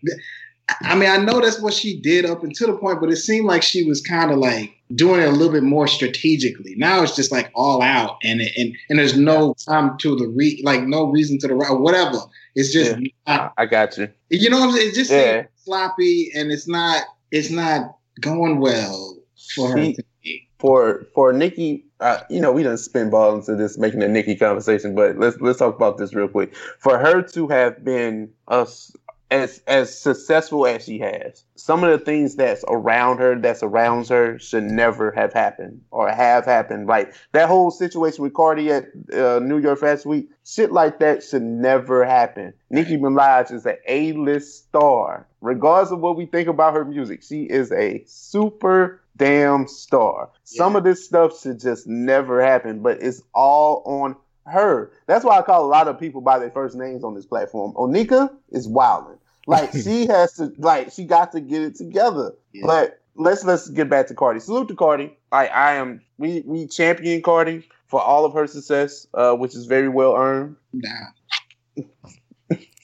[0.83, 3.45] I mean, I know that's what she did up until the point, but it seemed
[3.45, 6.73] like she was kind of like doing it a little bit more strategically.
[6.77, 10.61] Now it's just like all out, and and and there's no time to the re
[10.65, 12.17] like no reason to the right whatever.
[12.55, 13.07] It's just Yeah.
[13.27, 14.09] not, I got you.
[14.29, 14.89] you know what I'm saying.
[14.89, 15.43] It just Yeah.
[15.63, 19.17] sloppy, and it's not it's not going well
[19.55, 19.77] for her.
[20.23, 24.07] She- for for Nicki, uh, you know, we done spin ball into this making a
[24.07, 26.55] Nicki conversation, but let's let's talk about this real quick.
[26.55, 28.95] For her to have been us
[29.31, 34.09] as as successful as she has, some of the things that's around her, that surrounds
[34.09, 36.87] her, should never have happened or have happened.
[36.87, 41.23] Like that whole situation with Cardi at uh, New York Fashion Week, shit like that
[41.23, 42.53] should never happen.
[42.69, 47.23] Nicki Minaj is an A-list star, regardless of what we think about her music.
[47.23, 50.29] She is a super damn star.
[50.43, 54.15] Some of this stuff should just never happen, but it's all on
[54.45, 54.91] her.
[55.07, 57.73] That's why I call a lot of people by their first names on this platform.
[57.73, 59.17] Onika is wilding.
[59.45, 62.33] Like she has to like she got to get it together.
[62.63, 64.39] But let's let's get back to Cardi.
[64.39, 65.17] Salute to Cardi.
[65.31, 69.65] I I am we we champion Cardi for all of her success, uh, which is
[69.65, 70.55] very well earned.
[70.73, 70.89] Nah.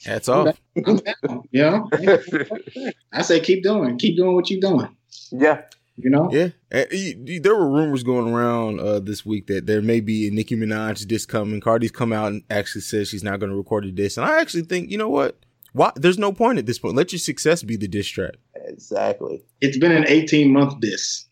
[0.06, 0.60] Hats off.
[0.86, 1.90] I'm down, you know,
[3.14, 4.96] I say keep doing, keep doing what you're doing.
[5.32, 5.62] Yeah.
[5.96, 9.68] You know, Yeah, and you- you- there were rumors going around uh, this week that
[9.68, 11.62] there may be a Nicki Minaj disc coming.
[11.62, 14.41] Cardi's come out and actually says she's not going to record a disc, and I
[14.41, 15.38] actually think you know what?
[15.74, 15.91] Why?
[15.96, 16.96] There's no point at this point.
[16.96, 18.36] Let your success be the diss track.
[18.56, 19.44] Exactly.
[19.62, 21.26] it's been an 18 month diss.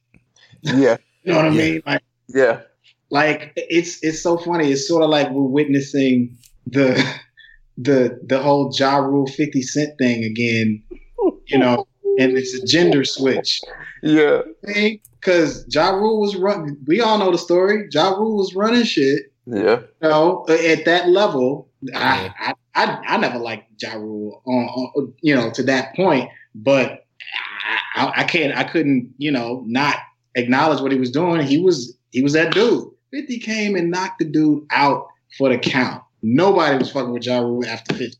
[0.61, 0.97] Yeah.
[1.23, 1.71] You know what I Yeah.
[1.71, 1.81] mean?
[1.85, 2.61] Like, Yeah.
[3.11, 4.71] like it's it's so funny.
[4.71, 6.95] It's sort of like we're witnessing the
[7.77, 10.81] the the whole Ja Rule 50 Cent thing again.
[11.47, 11.87] You know,
[12.19, 13.61] and it's a gender switch.
[14.01, 14.41] Yeah.
[14.63, 16.77] Because Ja Rule was running.
[16.87, 17.87] We all know the story.
[17.91, 19.31] Ja Rule was running shit.
[19.45, 19.81] Yeah.
[20.01, 24.65] You uh, know, at that level, I, I I I never liked Ja Rule on,
[24.65, 27.05] on you know to that point, but
[27.95, 29.97] I, I, I can't I couldn't you know not
[30.35, 31.41] acknowledge what he was doing.
[31.45, 32.87] He was he was that dude.
[33.11, 35.07] Fifty came and knocked the dude out
[35.37, 36.03] for the count.
[36.21, 38.17] Nobody was fucking with Ja Rule after fifty.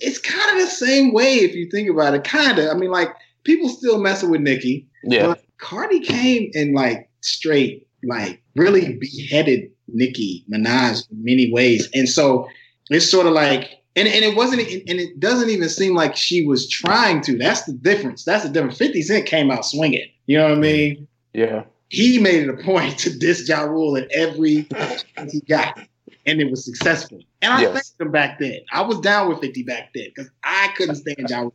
[0.00, 2.24] It's kind of the same way if you think about it.
[2.24, 2.70] Kind of.
[2.70, 3.14] I mean, like
[3.44, 4.88] people still messing with Nicki.
[5.04, 5.28] Yeah.
[5.28, 11.88] But Cardi came and like straight, like really beheaded Nicki Minaj in many ways.
[11.94, 12.48] And so
[12.90, 16.44] it's sort of like, and, and it wasn't, and it doesn't even seem like she
[16.44, 17.38] was trying to.
[17.38, 18.24] That's the difference.
[18.24, 18.78] That's the difference.
[18.78, 20.08] 50 Cent came out swinging.
[20.26, 21.06] You know what I mean?
[21.32, 21.64] Yeah.
[21.90, 24.68] He made it a point to diss Ja Rule at every
[25.30, 25.78] he got.
[26.26, 27.20] And it was successful.
[27.42, 27.72] And I Yes.
[27.72, 28.60] thanked him back then.
[28.72, 31.54] I was down with 50 back then because I couldn't stand Rule.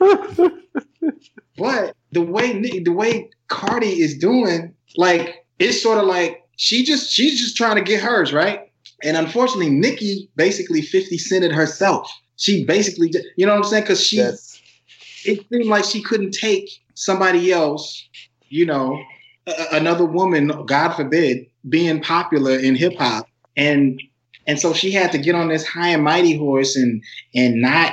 [1.56, 7.12] But the way the way Cardi is doing, like it's sort of like she just
[7.12, 8.60] she's just trying to get hers right.
[9.04, 12.10] And unfortunately, Nicki basically fifty cented herself.
[12.36, 13.82] She basically, you know what I'm saying?
[13.84, 14.60] Because she, Yes.
[15.24, 18.08] it seemed like she couldn't take somebody else,
[18.48, 19.00] you know,
[19.46, 24.00] a- another woman, God forbid, being popular in hip hop, and
[24.46, 27.02] and so she had to get on this high and mighty horse and
[27.34, 27.92] and not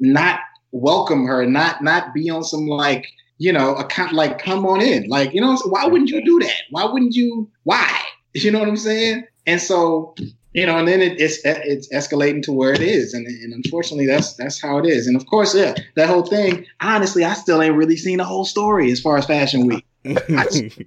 [0.00, 0.40] not
[0.72, 3.06] welcome her, not not be on some like
[3.38, 6.38] you know a kind like come on in, like you know why wouldn't you do
[6.40, 6.62] that?
[6.70, 7.50] Why wouldn't you?
[7.64, 7.90] Why?
[8.36, 9.22] You know what I'm saying?
[9.46, 10.16] And so
[10.54, 14.06] you know, and then it, it's it's escalating to where it is, and and unfortunately
[14.06, 15.06] that's that's how it is.
[15.06, 16.66] And of course, yeah, that whole thing.
[16.80, 19.86] Honestly, I still ain't really seen the whole story as far as Fashion Week.
[20.04, 20.80] I, just-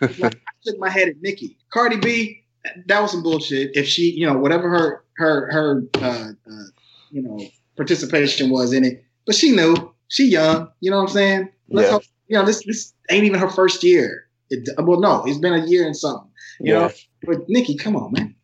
[0.00, 0.30] I
[0.66, 1.56] shook my head at Nicki.
[1.74, 2.44] Cardi B,
[2.86, 3.72] that was some bullshit.
[3.74, 6.64] If she, you know, whatever her her her uh, uh,
[7.10, 7.40] you know
[7.76, 9.04] participation was in it.
[9.26, 10.68] But she knew she young.
[10.80, 11.48] You know what I'm saying?
[11.70, 11.92] Let's Yeah.
[11.94, 14.26] hope, you know this this ain't even her first year.
[14.50, 16.30] It, well, no, it's been a year and something.
[16.60, 16.78] You Yeah.
[16.80, 16.90] know,
[17.26, 18.34] but Nicki, come on, man.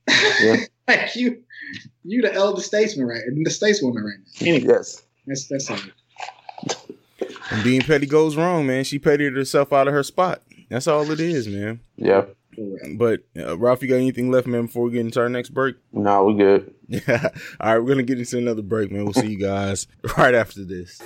[0.42, 0.56] Yeah.
[0.88, 1.42] like you,
[2.02, 3.22] you the elder statesman, right?
[3.24, 4.46] The stateswoman right now.
[4.46, 5.02] Anyway, Yes.
[5.26, 5.78] that's that's all.
[7.50, 10.42] When being petty goes wrong, man, she pettied herself out of her spot.
[10.70, 11.80] That's all it is, man.
[11.96, 12.26] Yeah.
[12.96, 15.76] But uh, Ralph, you got anything left, man, before we get into our next break?
[15.92, 16.74] No, we're good.
[16.88, 17.28] Yeah.
[17.60, 19.04] All right, we're gonna get into another break, man.
[19.04, 19.86] We'll see you guys
[20.18, 21.00] right after this.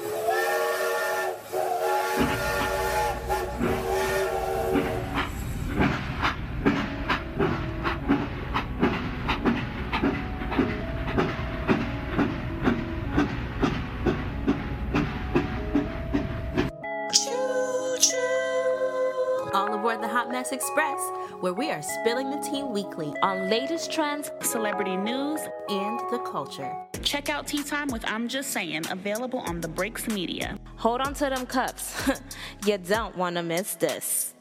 [20.54, 21.00] Express,
[21.40, 26.72] where we are spilling the tea weekly on latest trends, celebrity news, and the culture.
[27.02, 30.56] Check out Tea Time with I'm Just Saying, available on the Breaks Media.
[30.76, 32.08] Hold on to them cups.
[32.66, 34.34] you don't want to miss this.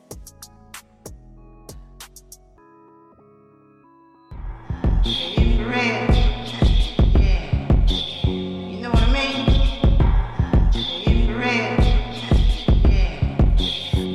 [5.03, 5.66] You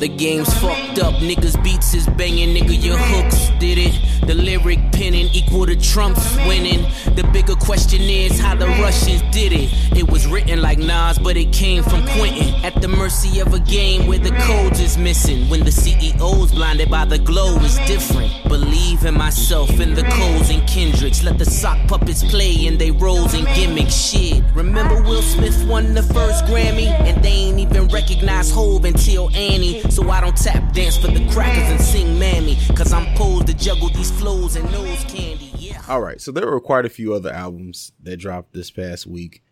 [0.09, 4.01] The game's fucked up, niggas beats is banging, nigga your hooks did it.
[4.27, 6.83] The lyric penning equal to Trump's winning.
[7.15, 9.71] The bigger question is how the Russians did it.
[9.97, 12.55] It was written like Nas, but it came from Quentin.
[12.65, 15.49] At the mercy of a game where the codes is missing.
[15.49, 18.33] When the CEO's blinded by the glow is different.
[18.49, 21.23] Believe in myself and the Coles and Kendricks.
[21.23, 23.95] Let the sock puppets play in they roles and gimmicks.
[23.95, 24.43] Shit.
[24.55, 26.87] Remember Will Smith won the first Grammy?
[26.87, 29.81] And they ain't even recognize Hov until Annie.
[29.91, 32.57] So I don't tap dance for the crackers and sing Mammy.
[32.77, 35.51] Cause I'm posed to juggle these flows and nose candy.
[35.57, 35.83] Yeah.
[35.89, 39.43] All right, so there were quite a few other albums that dropped this past week.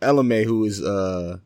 [0.00, 1.38] Ella Mai, who is uh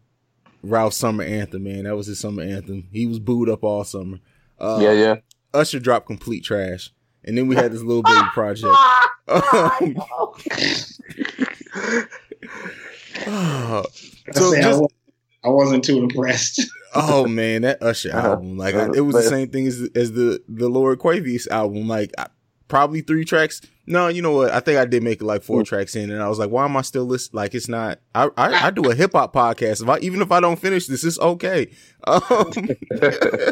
[0.63, 2.89] Ralph's summer anthem, man, that was his summer anthem.
[2.93, 4.19] He was booed up all summer.
[4.59, 5.17] Uh, Yeah, yeah.
[5.55, 6.91] Usher dropped complete trash,
[7.25, 8.73] and then we had this little baby project.
[9.29, 9.97] Um,
[13.27, 13.83] I,
[14.33, 14.89] so say I, just- wa-
[15.45, 16.63] I wasn't too impressed.
[16.97, 18.29] oh man, that Usher Uh-huh.
[18.31, 21.87] album, like I, it was the same thing as as the the Lord Quavious album.
[21.89, 22.27] Like I,
[22.69, 23.61] probably three tracks.
[23.89, 24.51] No, you know what?
[24.53, 26.65] I think I did make it like four tracks in, and I was like, why
[26.65, 27.37] am I still listening?
[27.43, 28.01] Like it's not.
[28.15, 29.83] I I, I do a hip hop podcast.
[29.83, 31.71] If I even if I don't finish this, it's okay.
[32.05, 32.21] Um,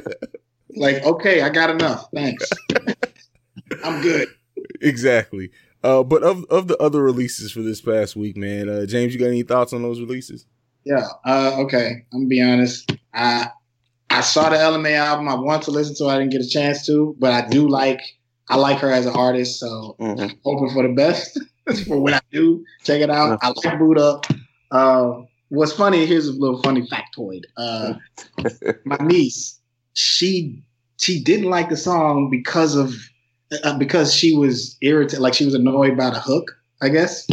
[0.77, 2.09] like, okay, I got enough.
[2.15, 2.49] Thanks.
[3.85, 4.29] I'm good.
[4.81, 5.51] exactly.
[5.83, 9.21] Uh, but of of the other releases for this past week, man, uh, James, you
[9.21, 10.47] got any thoughts on those releases?
[10.85, 11.07] Yeah.
[11.25, 12.05] Uh, okay.
[12.13, 12.91] I'm gonna be honest.
[13.15, 13.49] I
[14.11, 15.29] I saw the Ella Mai album.
[15.29, 16.05] I want to listen to.
[16.05, 16.09] it.
[16.09, 18.01] I didn't get a chance to, but I do like.
[18.49, 21.41] I like her as an artist, so I'm hoping for the best
[21.87, 23.39] for when I do check it out.
[23.43, 24.27] I like Boo'd Up.
[24.71, 26.05] Uh, what's funny?
[26.05, 27.43] Here's a little funny factoid.
[27.57, 27.95] Uh,
[28.85, 29.59] my niece,
[29.95, 30.63] she
[30.99, 32.93] she didn't like the song because of
[33.63, 36.51] uh, because she was irritated, like she was annoyed by the hook.
[36.83, 37.27] I guess.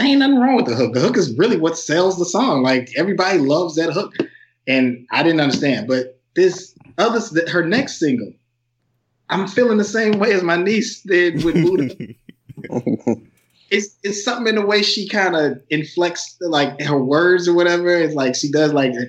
[0.00, 0.92] Ain't nothing wrong with the hook.
[0.92, 2.62] The hook is really what sells the song.
[2.62, 4.14] Like everybody loves that hook,
[4.66, 5.86] and I didn't understand.
[5.86, 8.32] But this other, her next single,
[9.30, 13.18] I'm feeling the same way as my niece did with Boo'd Up.
[13.70, 17.88] it's it's something in the way she kind of inflects like her words or whatever.
[17.88, 19.08] It's like she does like that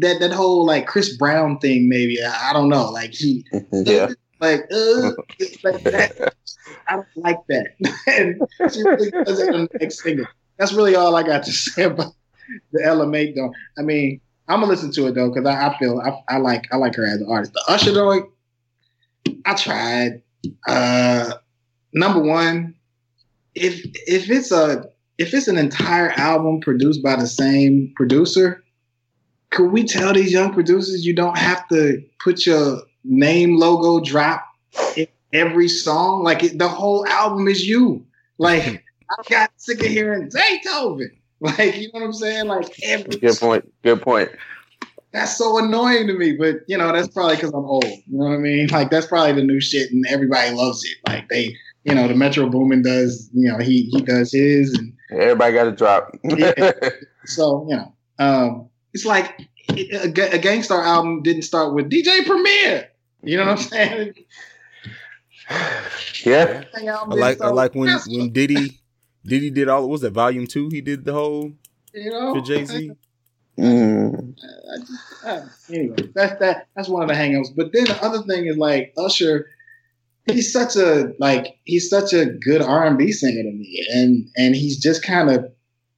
[0.00, 1.88] that that whole like Chris Brown thing.
[1.88, 2.90] Maybe I, I don't know.
[2.90, 4.08] Like she Yeah.
[4.40, 5.10] like uh,
[5.64, 6.34] like that.
[6.88, 7.66] I don't like that.
[8.06, 10.26] and she really does it on the next single.
[10.58, 12.12] That's really all I got to say about
[12.72, 13.52] the Ella Mai though.
[13.78, 16.66] I mean, I'm gonna listen to it though because I, I feel I, I like
[16.72, 17.52] I like her as an artist.
[17.52, 18.28] The Usher though,
[19.44, 20.22] I tried.
[20.66, 21.34] Uh,
[21.92, 22.74] number one,
[23.54, 24.84] if if it's a
[25.18, 28.62] if it's an entire album produced by the same producer,
[29.50, 34.44] could we tell these young producers you don't have to put your name logo drop
[35.32, 36.22] every song?
[36.22, 38.04] Like it, the whole album is you.
[38.38, 41.08] Like I got sick of hearing Zaytoven.
[41.42, 42.46] Like you know what I'm saying?
[42.46, 43.68] Like every Good point.
[43.82, 44.30] Good point.
[45.10, 46.36] that's so annoying to me.
[46.36, 47.82] But you know, that's probably because I'm old.
[47.82, 48.68] You know what I mean?
[48.68, 50.96] Like that's probably the new shit, and everybody loves it.
[51.08, 53.28] Like they, you know, the Metro Boomin does.
[53.34, 56.16] You know, he he does his, and Everybody got a drop.
[57.26, 60.00] so you know, um, it's like a,
[60.32, 62.88] a Gang Starr album didn't start with DJ Premier.
[63.22, 64.14] You know what I'm saying?
[66.24, 66.64] yeah.
[66.74, 68.80] I like I like when when Diddy
[69.24, 70.68] Diddy did all was that volume two?
[70.68, 71.52] He did the whole
[71.92, 72.92] You know, for Jay Z.
[73.58, 74.34] Mm.
[74.38, 76.68] I just, uh, anyway, that's that.
[76.74, 77.54] That's one of the hangups.
[77.54, 79.48] But then the other thing is like Usher.
[80.26, 84.28] he's such a like he's such a good R and B singer to me, and
[84.36, 85.52] and he's just kind of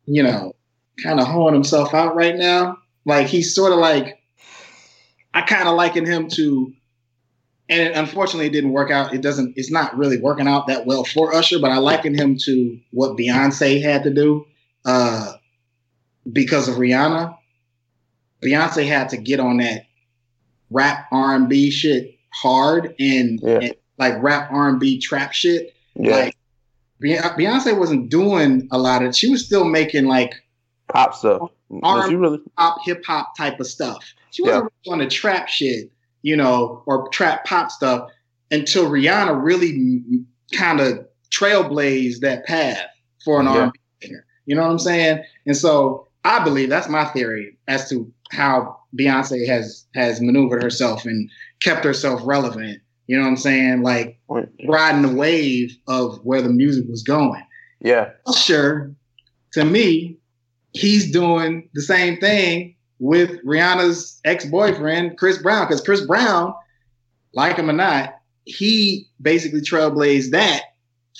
[0.07, 0.55] you know
[1.03, 2.77] kind of hoeing himself out right now.
[3.05, 4.19] Like he's sort of like
[5.33, 6.73] I kind of liken him to,
[7.69, 9.15] and it, unfortunately it didn't work out.
[9.15, 9.55] It doesn't.
[9.57, 13.17] It's not really working out that well for Usher, but I liken him to what
[13.17, 14.47] Beyonce had to do
[14.85, 15.33] uh,
[16.31, 17.37] because of Rihanna.
[18.45, 19.87] Beyonce had to get on that
[20.71, 23.59] rap R and B shit hard and, Yeah.
[23.61, 25.75] and like rap R and B trap shit.
[25.95, 26.17] Yeah.
[26.17, 26.37] Like
[27.03, 29.15] Beyonce wasn't doing a lot of.
[29.17, 30.35] She was still making like
[30.89, 31.51] pop stuff.
[31.83, 34.05] R really pop, hip hop type of stuff.
[34.31, 35.91] She wasn't really on the trap shit,
[36.25, 38.11] you know, or trap pop stuff
[38.51, 40.01] until Rihanna really
[40.57, 42.87] kind of trailblazed that path
[43.23, 43.53] for an Yeah.
[43.53, 44.27] R&B singer.
[44.47, 45.23] You know what I'm saying?
[45.47, 51.05] And so I believe that's my theory as to how Beyonce has has maneuvered herself
[51.05, 52.81] and kept herself relevant.
[53.07, 53.83] You know what I'm saying?
[53.83, 54.19] Like
[54.67, 57.45] riding the wave of where the music was going.
[57.81, 58.13] Yeah.
[58.27, 58.95] Usher,
[59.53, 60.17] to me,
[60.73, 65.67] he's doing the same thing with Rihanna's ex-boyfriend, Chris Brown.
[65.67, 66.55] Because Chris Brown,
[67.33, 68.15] like him or not,
[68.45, 70.63] he basically trailblazed that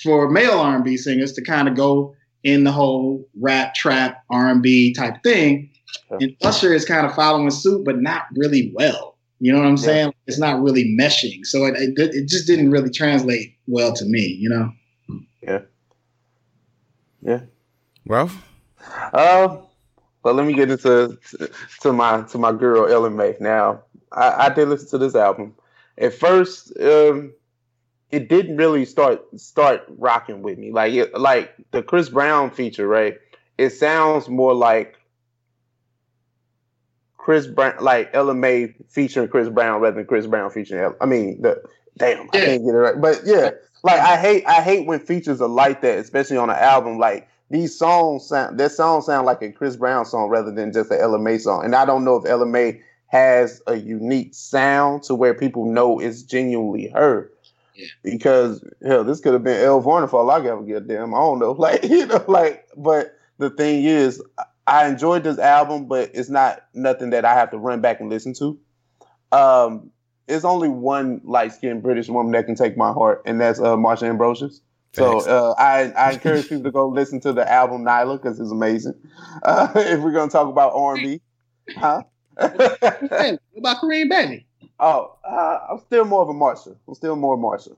[0.03, 5.15] for male R&B singers to kind of go in the whole rap, trap, R&B type
[5.23, 5.71] thing.
[6.11, 9.17] And Usher is kind of following suit, but not really well.
[9.39, 10.13] You know what I'm saying?
[10.27, 11.45] It's not really meshing.
[11.45, 14.71] So it, it, it just didn't really translate well to me, you know?
[15.41, 15.59] Yeah.
[17.21, 17.41] Yeah.
[18.05, 18.37] Ralph?
[19.13, 19.64] Um,
[20.25, 21.51] but let me get into to,
[21.81, 23.35] to my to my girl Ella Mai.
[23.39, 25.53] Now, I, I did listen to this album.
[25.99, 27.31] At first, um,
[28.09, 30.71] it didn't really start start rocking with me.
[30.71, 33.19] Like it, like the Chris Brown feature, right?
[33.59, 34.97] It sounds more like
[37.17, 40.81] Chris Brown, like Ella Mai featuring Chris Brown rather than Chris Brown featuring.
[40.81, 40.95] Ella.
[41.01, 41.61] I mean, the
[41.99, 42.99] damn, I can't get it right.
[42.99, 43.51] But yeah,
[43.83, 46.97] like I hate I hate when features are like that, especially on an album.
[46.97, 50.91] Like these songs sound, their songs sound like a Chris Brown song rather than just
[50.91, 51.63] an Ella Mai song.
[51.63, 55.99] And I don't know if Ella Mai has a unique sound to where people know
[55.99, 57.31] it's genuinely her.
[57.75, 57.87] Yeah.
[58.03, 61.13] Because hell, this could have been Elle Varner for all I ever get damn.
[61.13, 61.51] I don't know.
[61.59, 64.21] Like, you know, like, but the thing is,
[64.67, 68.09] I enjoyed this album, but it's not nothing that I have to run back and
[68.09, 68.57] listen to.
[69.31, 69.91] Um,
[70.27, 73.75] it's only one light skinned British woman that can take my heart, and that's uh,
[73.75, 74.61] Marsha Ambrosius.
[74.95, 78.51] So uh, I, I encourage people to go listen to the album Nyla because it's
[78.51, 78.95] amazing.
[79.43, 81.21] Uh, if we're gonna talk about R&B,
[81.75, 82.03] huh?
[82.35, 84.45] What about Corinne Bailey?
[84.77, 86.75] Oh, uh, I'm still more of a Marsha.
[86.85, 87.77] I'm still more Marsha.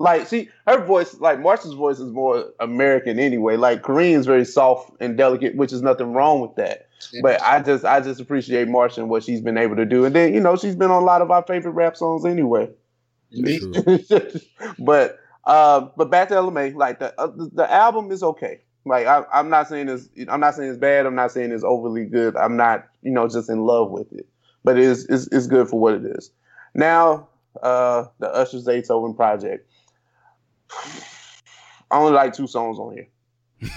[0.00, 3.56] Like she, her voice, like Marsha's voice is more American anyway.
[3.56, 6.88] Like Corinne's very soft and delicate, which is nothing wrong with that.
[7.22, 10.04] But I just, I just appreciate Marsha and what she's been able to do.
[10.04, 12.68] And then, you know, she's been on a lot of our favorite rap songs anyway.
[14.80, 18.60] but, uh, but back to Ella Mai, like the uh, the- album is okay.
[18.84, 21.06] Like I, I'm not saying it's, I'm not saying it's bad.
[21.06, 22.36] I'm not saying it's overly good.
[22.36, 24.26] I'm not, you know, just in love with it.
[24.64, 26.30] But it is, it's, it's good for what it is.
[26.74, 27.28] Now,
[27.62, 29.68] uh, the Usher Zaytoven project.
[31.90, 33.08] I only like two songs on here.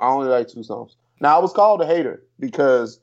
[0.00, 0.96] I only like two songs.
[1.20, 3.00] Now I was called a hater because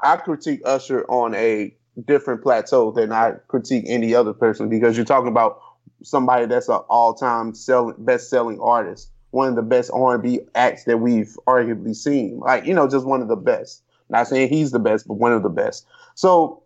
[0.00, 1.74] I critique Usher on a
[2.06, 5.60] different plateau than I critique any other person because you're talking about
[6.06, 11.36] somebody that's an all-time selling best-selling artist, one of the best R&B acts that we've
[11.46, 12.38] arguably seen.
[12.38, 13.82] Like, you know, just one of the best.
[14.08, 15.84] Not saying he's the best, but one of the best.
[16.14, 16.62] So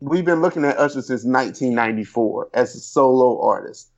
[0.00, 3.90] we've been looking at Usher since 1994 as a solo artist.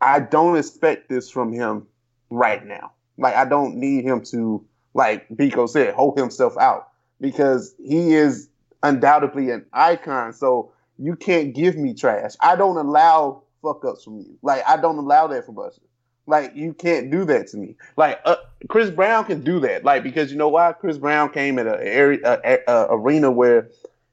[0.00, 1.86] I don't expect this from him
[2.30, 2.92] right now.
[3.18, 4.64] Like I don't need him to,
[4.94, 6.88] like Biko said, hold himself out
[7.20, 8.48] because he is
[8.84, 10.32] undoubtedly an icon.
[10.32, 12.34] So you can't give me trash.
[12.40, 14.36] I don't allow fuck ups from you.
[14.42, 15.82] Like I don't allow that from Usher.
[16.26, 17.76] Like you can't do that to me.
[17.96, 18.36] Like uh,
[18.68, 19.84] Chris Brown can do that.
[19.84, 20.72] Like because you know why?
[20.72, 23.70] Chris Brown came at a area a, a, a arena where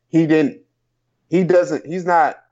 [0.07, 0.61] he didn't.
[1.29, 1.85] He doesn't.
[1.85, 2.43] He's not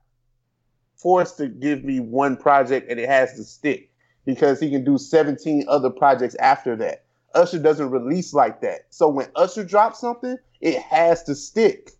[0.95, 3.91] forced to give me one project and it has to stick
[4.25, 7.05] because he can do 17 other projects after that.
[7.33, 8.81] Usher doesn't release like that.
[8.89, 11.91] So when Usher drops something, it has to stick.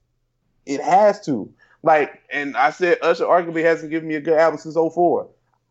[0.65, 1.51] It has to.
[1.87, 5.29] Like, and I said Usher arguably hasn't given me a good album since 04.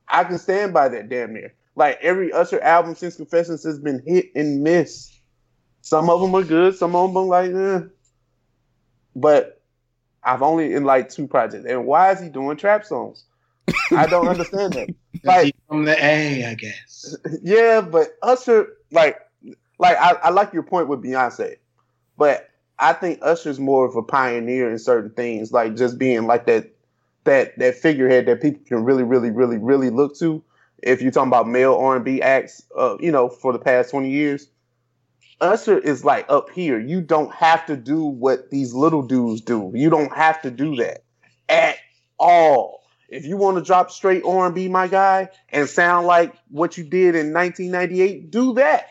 [0.09, 1.53] I can stand by that damn near.
[1.75, 5.15] Like every Usher album since Confessions has been hit and miss.
[5.83, 7.87] Some of them are good, some of them are like, eh.
[9.15, 9.61] But
[10.23, 11.67] I've only in like two projects.
[11.67, 13.25] And why is he doing trap songs?
[13.91, 14.89] I don't understand that.
[15.23, 17.15] Like from the A, I guess.
[17.43, 19.19] Yeah, but Usher, like,
[19.79, 21.57] like I, I like your point with Beyonce,
[22.17, 22.49] but
[22.79, 26.71] I think Usher's more of a pioneer in certain things, like just being like that
[27.25, 30.43] that that figurehead that people can really, really, really, really look to.
[30.83, 33.91] If you're talking about male R and B acts, uh, you know, for the past
[33.91, 34.49] twenty years,
[35.41, 36.79] Usher is like up here.
[36.79, 39.73] You don't have to do what these little dudes do.
[39.75, 41.05] You don't have to do that
[41.49, 41.77] at
[42.19, 42.83] all.
[43.09, 46.77] If you want to drop straight R and B, my guy, and sound like what
[46.77, 48.87] you did in 1998, do that.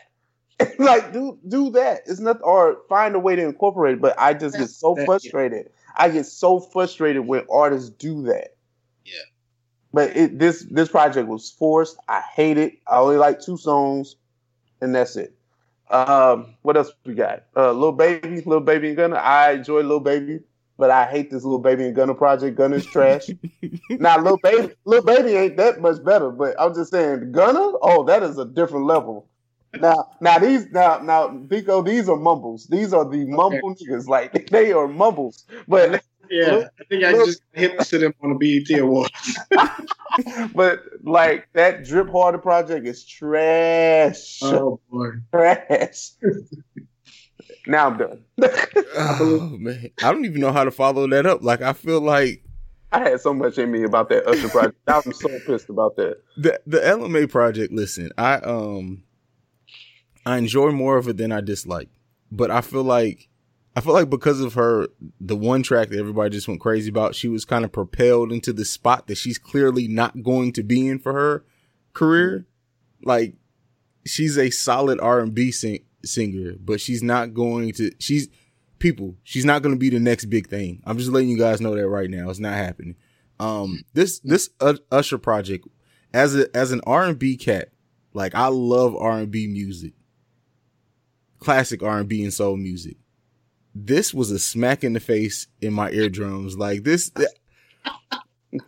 [0.78, 2.02] like do do that.
[2.06, 4.00] It's not or find a way to incorporate it.
[4.00, 5.70] But I just get so frustrated.
[5.96, 8.54] I get so frustrated when artists do that.
[9.04, 9.14] Yeah.
[9.92, 11.98] But it, this this project was forced.
[12.08, 12.78] I hate it.
[12.86, 14.16] I only like two songs,
[14.80, 15.34] and that's it.
[15.90, 17.44] Um, what else we got?
[17.54, 19.16] Uh, little baby, little baby and Gunna.
[19.16, 20.40] I enjoy little baby,
[20.78, 22.56] but I hate this little baby and Gunna project.
[22.56, 23.28] Gunna's trash.
[23.90, 27.72] now, little baby, little baby ain't that much better, but I'm just saying, Gunna.
[27.82, 29.28] Oh, that is a different level.
[29.80, 32.66] Now, now these, now, now, Biko, these are mumbles.
[32.66, 33.84] These are the mumble okay.
[33.84, 34.06] niggas.
[34.06, 35.44] Like they are mumbles.
[35.68, 39.38] But yeah, look, I think I look, just hit to them on the BET Awards.
[40.54, 44.40] but like that Drip Harder project is trash.
[44.42, 46.10] Oh boy, trash.
[47.66, 48.24] now I'm done.
[48.42, 51.42] oh man, I don't even know how to follow that up.
[51.42, 52.42] Like I feel like
[52.92, 54.78] I had so much in me about that Usher project.
[54.86, 56.22] I'm so pissed about that.
[56.36, 57.72] The the Ella Mai project.
[57.72, 59.02] Listen, I um
[60.26, 61.88] I enjoy more of it than I dislike.
[62.32, 63.28] But I feel like
[63.76, 64.88] I feel like because of her
[65.20, 68.52] the one track that everybody just went crazy about, she was kind of propelled into
[68.52, 71.44] the spot that she's clearly not going to be in for her
[71.92, 72.44] career.
[73.04, 73.34] Like
[74.04, 78.28] she's a solid R&B sing- singer, but she's not going to she's
[78.80, 80.82] people, she's not going to be the next big thing.
[80.84, 82.28] I'm just letting you guys know that right now.
[82.30, 82.96] It's not happening.
[83.38, 84.50] Um this this
[84.90, 85.68] Usher project
[86.12, 87.68] as a as an R&B cat,
[88.12, 89.92] like I love R&B music
[91.38, 92.96] classic R&B and soul music.
[93.74, 96.56] This was a smack in the face in my eardrums.
[96.56, 97.12] Like this,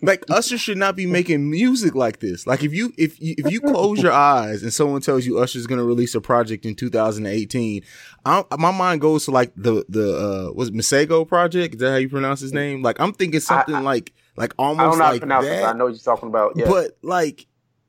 [0.03, 2.47] like Usher should not be making music like this.
[2.47, 5.67] Like if you if you, if you close your eyes and someone tells you Usher's
[5.67, 7.83] going to release a project in 2018,
[8.25, 11.75] I, my mind goes to like the the uh was it Masego project?
[11.75, 12.83] Is that how you pronounce his name?
[12.83, 15.47] Like I'm thinking something I, I, like like almost I don't know like how to
[15.47, 15.61] that.
[15.61, 16.53] It, I know what you're talking about.
[16.57, 16.67] Yeah.
[16.67, 17.47] But like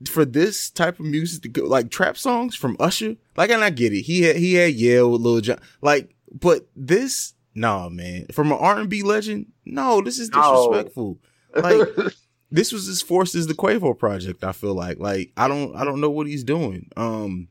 [0.08, 3.70] for this type of music to go like trap songs from Usher, like and I
[3.70, 4.02] get it.
[4.02, 8.58] He had he had Yeah with Lil Jon, like, but this, nah, man, from an
[8.60, 11.20] R and B legend, no, this is disrespectful.
[11.56, 11.62] No.
[11.62, 12.14] Like
[12.52, 14.43] this was as forced as the Quavo project.
[14.43, 16.89] I feel like, like I don't I don't know what he's doing.
[16.95, 17.50] Um,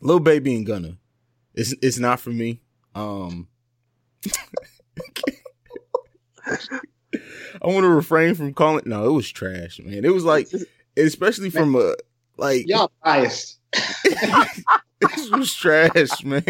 [0.00, 0.96] Lil Baby and Gunna,
[1.54, 2.60] it's it's not for me.
[2.94, 3.48] Um.
[7.62, 8.82] I want to refrain from calling.
[8.86, 10.04] No, it was trash, man.
[10.04, 10.48] It was like
[10.96, 11.94] especially from a
[12.36, 13.58] like y'all biased.
[15.00, 16.42] this was trash, man.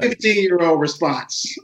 [0.00, 1.56] Fifteen year old response.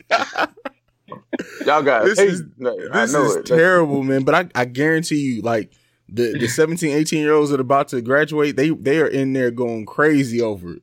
[1.64, 3.46] y'all got this is this is it.
[3.46, 4.22] terrible, man.
[4.22, 5.72] But I, I guarantee you, like
[6.08, 9.32] the the 17, 18 year olds that are about to graduate, they they are in
[9.32, 10.82] there going crazy over it.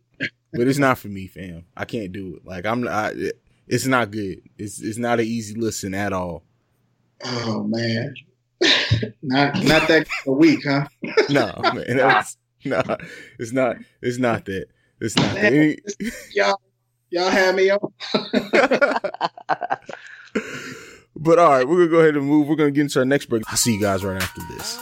[0.53, 1.65] But it's not for me, fam.
[1.75, 2.45] I can't do it.
[2.45, 3.31] Like I'm, I,
[3.67, 4.41] it's not good.
[4.57, 6.43] It's it's not an easy listen at all.
[7.25, 8.13] Oh man,
[9.21, 10.87] not not that a week, huh?
[11.29, 11.97] no, man.
[11.97, 12.81] That's, no,
[13.39, 13.77] it's not.
[14.01, 14.67] It's not that.
[15.01, 15.53] It's not that.
[15.53, 15.77] Any...
[16.33, 16.61] y'all,
[17.09, 17.79] y'all have me on.
[21.15, 22.47] but all right, we're gonna go ahead and move.
[22.47, 23.43] We're gonna get into our next break.
[23.47, 24.79] I'll see you guys right after this.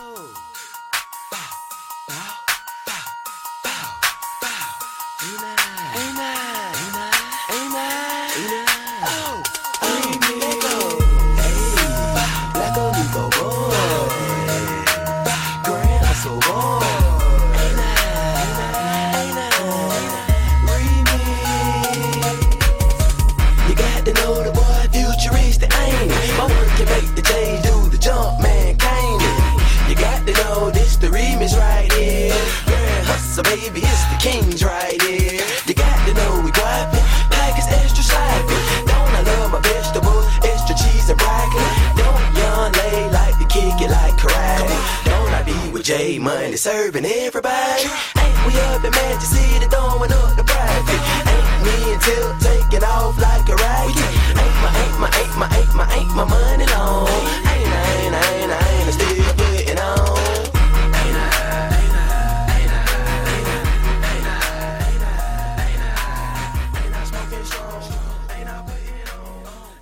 [46.52, 47.88] Money serving everybody.
[48.20, 51.02] Ain't we up in Magic City throwing up the private?
[51.32, 53.96] Ain't me until taking off like a rocket.
[54.36, 57.08] Ain't my, ain't my, ain't my, ain't my, ain't my money long.
[57.08, 58.52] Ain't I, ain't I, ain't I, ain't.
[58.52, 60.12] Ain't I still putting on.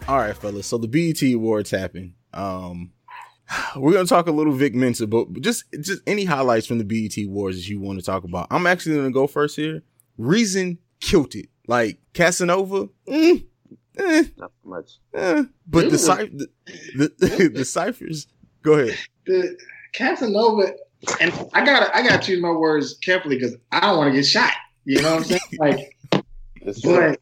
[0.07, 0.67] All right, fellas.
[0.67, 2.13] So the BET Awards happened.
[2.33, 2.91] Um,
[3.75, 7.17] we're gonna talk a little Vic Mensa, but just just any highlights from the BET
[7.25, 8.47] Awards that you want to talk about.
[8.51, 9.81] I'm actually gonna go first here.
[10.17, 11.47] Reason killed it.
[11.67, 13.45] Like Casanova, mm,
[13.97, 14.91] eh, not much.
[15.13, 15.43] Eh.
[15.67, 16.49] But the,
[16.95, 18.27] the, the, the ciphers,
[18.61, 18.97] Go ahead.
[19.25, 19.57] The
[19.93, 20.73] Casanova,
[21.21, 24.25] and I gotta I gotta choose my words carefully because I don't want to get
[24.25, 24.51] shot.
[24.85, 25.39] You know what I'm saying?
[25.59, 25.95] Like,
[26.83, 27.19] but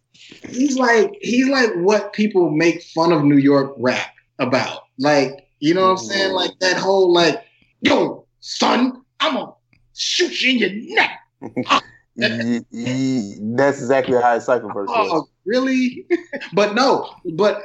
[0.49, 4.83] he's like he's like what people make fun of New York rap about.
[4.97, 6.27] Like, you know what I'm saying?
[6.27, 6.35] Mm-hmm.
[6.35, 7.43] Like that whole like,
[7.81, 9.53] yo, son, I'm gonna
[9.95, 11.19] shoot you in your neck.
[11.41, 11.49] Ye-
[12.15, 12.77] ye- mm-hmm.
[12.77, 13.55] mm-hmm.
[13.55, 14.89] That's exactly how his cipher verse.
[14.91, 16.05] Oh, really?
[16.53, 17.61] but no, but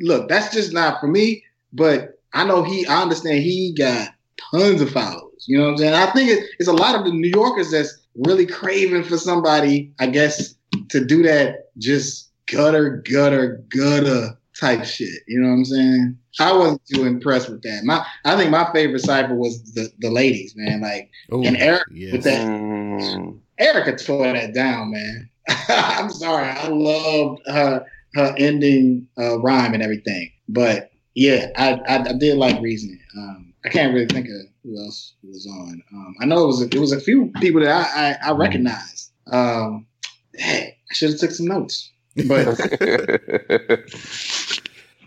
[0.00, 1.44] look, that's just not for me.
[1.72, 4.10] But I know he, I understand he got
[4.50, 5.44] tons of followers.
[5.46, 5.94] You know what I'm saying?
[5.94, 9.92] I think it, it's a lot of the New Yorkers that's really craving for somebody,
[9.98, 10.54] I guess,
[10.88, 15.22] to do that just gutter, gutter, gutter type shit.
[15.26, 16.18] You know what I'm saying?
[16.40, 17.82] I wasn't too impressed with that.
[17.84, 20.80] My, I think my favorite cipher was the, the ladies, man.
[20.80, 23.34] Like, and Eric with that.
[23.58, 25.30] Erica tore that down, man.
[25.68, 26.48] I'm sorry.
[26.48, 30.30] I loved her her ending uh, rhyme and everything.
[30.48, 33.00] But yeah, I I, I did like reasoning.
[33.16, 35.82] Um, I can't really think of who else was on.
[35.92, 38.32] Um, I know it was a, it was a few people that I I, I
[38.32, 39.12] recognized.
[39.30, 39.86] Um,
[40.34, 41.90] hey, I should have took some notes.
[42.16, 42.46] But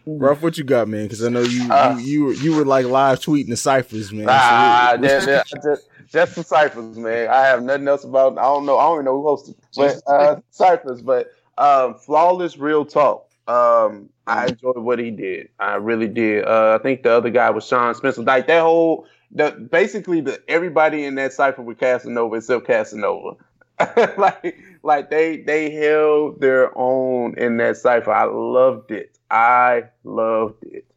[0.05, 1.03] Ruff, what you got, man?
[1.03, 4.11] Because I know you, Uh, you you were you were like live tweeting the ciphers,
[4.13, 4.25] man.
[4.27, 7.27] So Ah, what- yeah, yeah, just, just the ciphers, man.
[7.29, 8.37] I have nothing else about.
[8.37, 8.77] I don't know.
[8.77, 11.01] I don't even know who hosted, but uh, ciphers.
[11.01, 11.27] But
[11.57, 13.25] um, flawless real talk.
[13.49, 15.49] Um, I enjoyed what he did.
[15.59, 16.45] I really did.
[16.45, 18.21] Uh, I think the other guy was Sean Spencer.
[18.21, 23.35] Like that whole, the basically the everybody in that cipher with Casanova except Casanova.
[24.17, 24.57] like
[24.87, 28.11] like they they held their own in that cipher.
[28.11, 29.17] I loved it.
[29.29, 30.87] I loved it.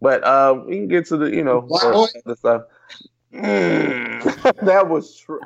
[0.00, 2.62] But uh, we can get to the you know the stuff.
[3.34, 5.40] Mm, that was true.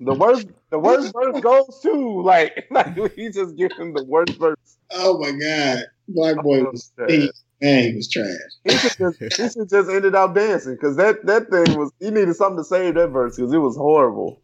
[0.00, 4.56] The worst the worst verse goes to like like he just giving the worst verse.
[4.90, 8.26] oh my god, Black Boy was he, man, he was trash.
[8.64, 12.10] He should just, he should just ended up dancing because that that thing was he
[12.10, 14.42] needed something to save that verse because it was horrible.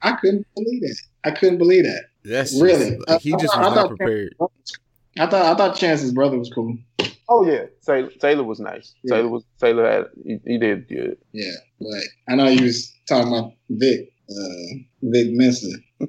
[0.00, 0.96] I couldn't believe that.
[1.24, 2.04] I couldn't believe that.
[2.24, 2.98] That's really.
[3.08, 4.34] just- he I- just I was thought- not prepared.
[5.18, 6.76] I thought I thought Chance's brother was cool.
[7.28, 8.94] Oh yeah, Taylor, Taylor was nice.
[9.02, 9.16] Yeah.
[9.16, 11.16] Taylor was Taylor had he, he did good.
[11.32, 15.68] Yeah, but I know you was talking about Vic, uh, Vic Mensa.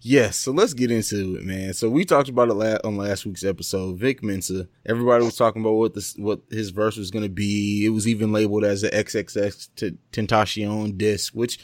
[0.00, 1.74] Yes, so let's get into it, man.
[1.74, 3.98] So we talked about it la- on last week's episode.
[3.98, 4.68] Vic Mensa.
[4.86, 7.84] Everybody was talking about what this, what his verse was going to be.
[7.84, 11.58] It was even labeled as an XXX t- Tentacion disc, which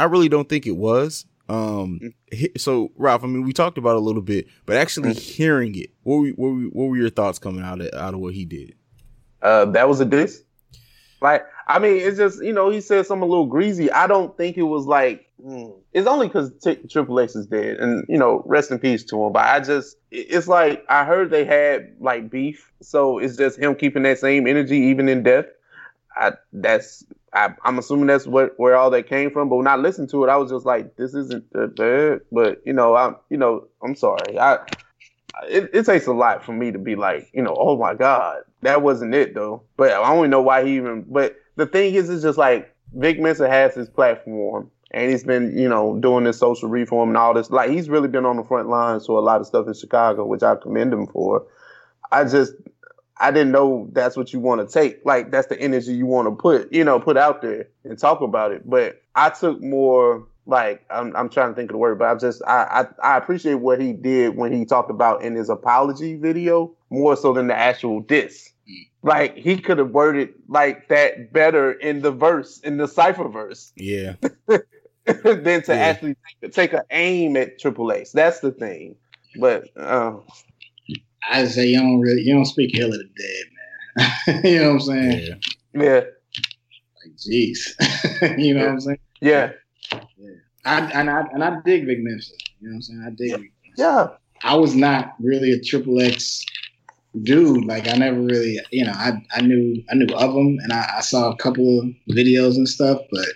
[0.00, 1.26] I really don't think it was.
[1.48, 2.00] Um,
[2.32, 5.76] hi- so Ralph, I mean, we talked about it a little bit, but actually hearing
[5.76, 8.34] it, what were, what were, what were your thoughts coming out of out of what
[8.34, 8.74] he did?
[9.42, 10.42] Uh, that was a diss.
[11.20, 13.90] Like, I mean, it's just you know he said something a little greasy.
[13.90, 17.78] I don't think it was like mm, it's only because T- Triple X is dead,
[17.78, 19.32] and you know, rest in peace to him.
[19.32, 23.74] But I just, it's like I heard they had like beef, so it's just him
[23.74, 25.46] keeping that same energy even in death.
[26.14, 27.04] I that's
[27.36, 29.48] I, I'm assuming that's what where all that came from.
[29.48, 31.44] But when I listened to it, I was just like, this isn't
[31.76, 32.22] bad.
[32.32, 34.38] But you know, I'm you know, I'm sorry.
[34.38, 34.58] I
[35.44, 38.38] it, it takes a lot for me to be like, you know, oh my God,
[38.62, 39.62] that wasn't it though.
[39.76, 41.04] But I don't know why he even.
[41.08, 45.56] But the thing is, it's just like Vic Mensa has his platform, and he's been,
[45.56, 47.50] you know, doing this social reform and all this.
[47.50, 50.24] Like he's really been on the front lines for a lot of stuff in Chicago,
[50.24, 51.46] which I commend him for.
[52.12, 52.54] I just,
[53.18, 55.00] I didn't know that's what you want to take.
[55.04, 58.20] Like that's the energy you want to put, you know, put out there and talk
[58.20, 58.68] about it.
[58.68, 62.18] But I took more like I'm, I'm trying to think of the word, but I'm
[62.18, 66.16] just I, I I appreciate what he did when he talked about in his apology
[66.16, 68.50] video more so than the actual diss.
[69.02, 73.72] Like he could have worded like that better in the verse in the cipher verse
[73.76, 74.14] Yeah,
[75.06, 78.12] than to actually take, take an aim at Triple X.
[78.12, 78.96] That's the thing.
[79.34, 80.18] But uh,
[81.28, 83.46] I say you don't really you don't speak ill of the dead,
[84.34, 84.44] man.
[84.44, 85.40] you know what I'm saying?
[85.74, 86.00] yeah,
[87.04, 88.98] Like, jeez, you know what I'm saying?
[89.20, 89.52] yeah,
[90.64, 92.34] I and I and I dig Vic Mensa.
[92.60, 93.04] You know what I'm saying?
[93.06, 93.30] I dig.
[93.40, 93.82] Vic Mensa.
[93.82, 94.08] yeah.
[94.42, 96.44] I was not really a Triple X
[97.22, 97.64] dude.
[97.64, 100.86] Like I never really, you know, I, I knew I knew of him, and I,
[100.98, 103.00] I saw a couple of videos and stuff.
[103.10, 103.26] But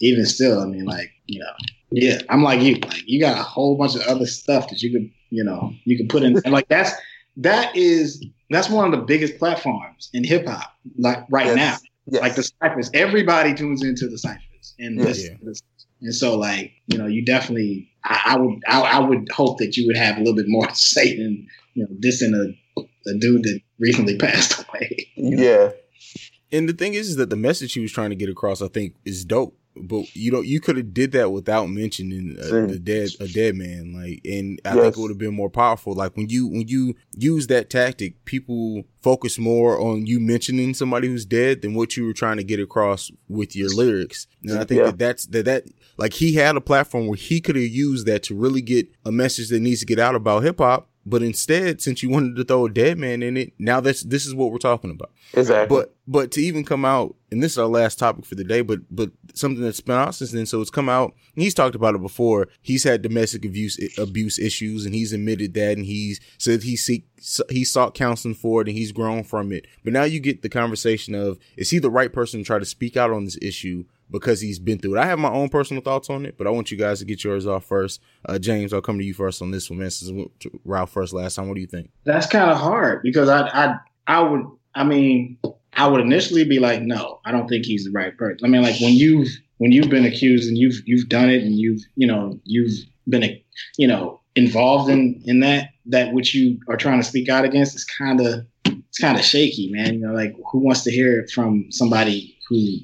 [0.00, 1.52] even still, I mean, like you know,
[1.90, 2.74] yeah, I'm like you.
[2.74, 5.96] Like you got a whole bunch of other stuff that you could, you know, you
[5.96, 6.36] could put in.
[6.44, 6.92] And like that's
[7.38, 10.72] that is that's one of the biggest platforms in hip hop.
[10.98, 11.56] Like right Yes.
[11.56, 12.20] now, Yes.
[12.22, 12.90] like the ciphers.
[12.94, 15.04] Everybody tunes into the ciphers, and Yeah.
[15.06, 15.62] this, this
[16.02, 19.76] and so, like, you know, you definitely, I, I would, I, I would hope that
[19.76, 22.80] you would have a little bit more to say than, you know, dissing a,
[23.10, 25.08] a dude that recently passed away.
[25.16, 25.70] Yeah.
[26.52, 28.68] and the thing is, is that the message he was trying to get across, I
[28.68, 29.56] think, is dope.
[29.76, 33.56] But you know you could have did that without mentioning a, a, dead a dead
[33.56, 34.82] man like and i Yes.
[34.84, 38.24] think it would have been more powerful like when you when you use that tactic
[38.24, 42.44] people focus more on you mentioning somebody who's dead than what you were trying to
[42.44, 44.86] get across with your lyrics and i think Yeah.
[44.86, 45.64] that that's that that
[45.96, 49.10] like he had a platform where he could have used that to really get a
[49.12, 52.66] message that needs to get out about hip-hop but instead since you wanted to throw
[52.66, 55.76] a dead man in it now that's this is what we're talking about Exactly.
[55.76, 58.60] but but to even come out, and this is our last topic for the day,
[58.60, 60.44] but but something that's been out since then.
[60.44, 61.14] So it's come out.
[61.34, 62.48] And he's talked about it before.
[62.60, 67.06] He's had domestic abuse abuse issues, and he's admitted that, and he's said he seek
[67.48, 69.66] he sought counseling for it, and he's grown from it.
[69.82, 72.64] But now you get the conversation of is he the right person to try to
[72.66, 73.84] speak out on this issue?
[74.10, 75.00] Because he's been through it.
[75.00, 77.24] I have my own personal thoughts on it, but I want you guys to get
[77.24, 78.00] yours off first.
[78.28, 79.90] Uh, James, I'll come to you first on this one, man.
[79.90, 80.30] Since we
[80.64, 81.90] Ralph first last time, what do you think?
[82.04, 83.76] That's kind of hard because I, I,
[84.06, 85.38] I would, I mean,
[85.72, 88.44] I would initially be like, no, I don't think he's the right person.
[88.44, 89.28] I mean, like when you've
[89.58, 92.72] when you've been accused and you've you've done it and you've you know you've
[93.08, 93.40] been
[93.78, 97.74] you know involved in in that that which you are trying to speak out against
[97.74, 99.94] is kind of it's kind of shaky, man.
[99.94, 102.78] You know, like who wants to hear it from somebody who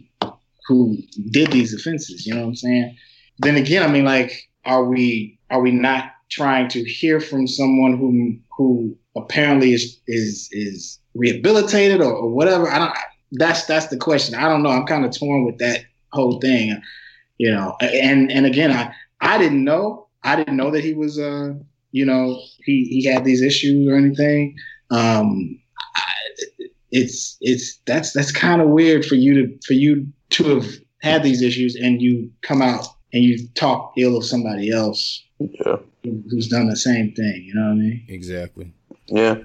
[0.71, 0.97] who
[1.33, 2.25] did these offenses?
[2.25, 2.97] You know what I'm saying?
[3.41, 7.99] Then again, I mean, like, are we are we not trying to hear from someone
[7.99, 12.71] who who apparently is is is rehabilitated or, or whatever?
[12.71, 12.95] I don't.
[13.33, 14.37] That's that's the question.
[14.37, 14.71] I don't know.
[14.71, 15.81] I'm kind of torn with that
[16.13, 16.81] whole thing.
[17.39, 20.07] You know, and and again, I I didn't know.
[20.23, 21.55] I didn't know that he was uh
[21.91, 24.55] you know he he had these issues or anything.
[24.93, 25.60] Um,
[26.93, 30.67] it's it's that's that's kind of weird for you to for you to have
[31.03, 35.77] had these issues and you come out and you talk ill of somebody else yeah.
[36.03, 37.43] who's done the same thing.
[37.45, 38.05] You know what I mean?
[38.09, 38.73] Exactly.
[39.07, 39.37] Yeah.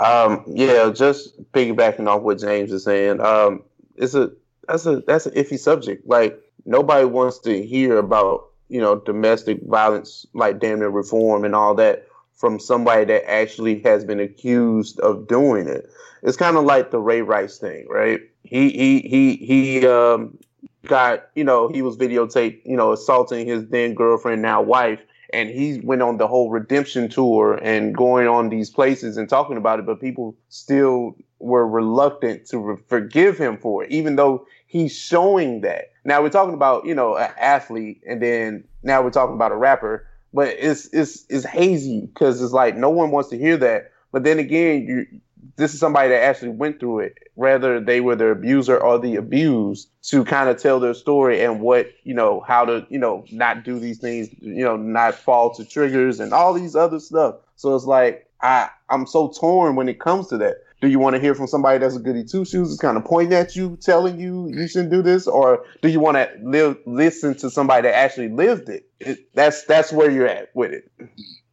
[0.00, 3.20] Um, yeah, just piggybacking off what James is saying.
[3.20, 3.62] Um,
[3.96, 4.30] it's a
[4.66, 6.06] that's a that's an iffy subject.
[6.06, 11.54] Like nobody wants to hear about, you know, domestic violence like damn near reform and
[11.54, 12.07] all that
[12.38, 15.90] from somebody that actually has been accused of doing it.
[16.22, 18.20] It's kind of like the Ray Rice thing, right?
[18.44, 20.38] He he he he um
[20.86, 25.00] got, you know, he was videotaped, you know, assaulting his then girlfriend, now wife,
[25.32, 29.56] and he went on the whole redemption tour and going on these places and talking
[29.56, 34.46] about it, but people still were reluctant to re- forgive him for it, even though
[34.66, 35.92] he's showing that.
[36.04, 39.56] Now we're talking about, you know, an athlete, and then now we're talking about a
[39.56, 43.92] rapper, but it's it's it's hazy because it's like no one wants to hear that.
[44.12, 45.20] But then again, you
[45.56, 49.16] this is somebody that actually went through it, whether they were the abuser or the
[49.16, 53.24] abused, to kind of tell their story and what, you know, how to, you know,
[53.32, 57.36] not do these things, you know, not fall to triggers and all these other stuff.
[57.56, 60.62] So it's like, I, I'm so torn when it comes to that.
[60.80, 63.04] Do you want to hear from somebody that's a goody two shoes, is kind of
[63.04, 66.76] pointing at you, telling you you shouldn't do this, or do you want to live,
[66.86, 68.88] listen to somebody that actually lived it?
[69.00, 69.34] it?
[69.34, 70.90] That's that's where you're at with it.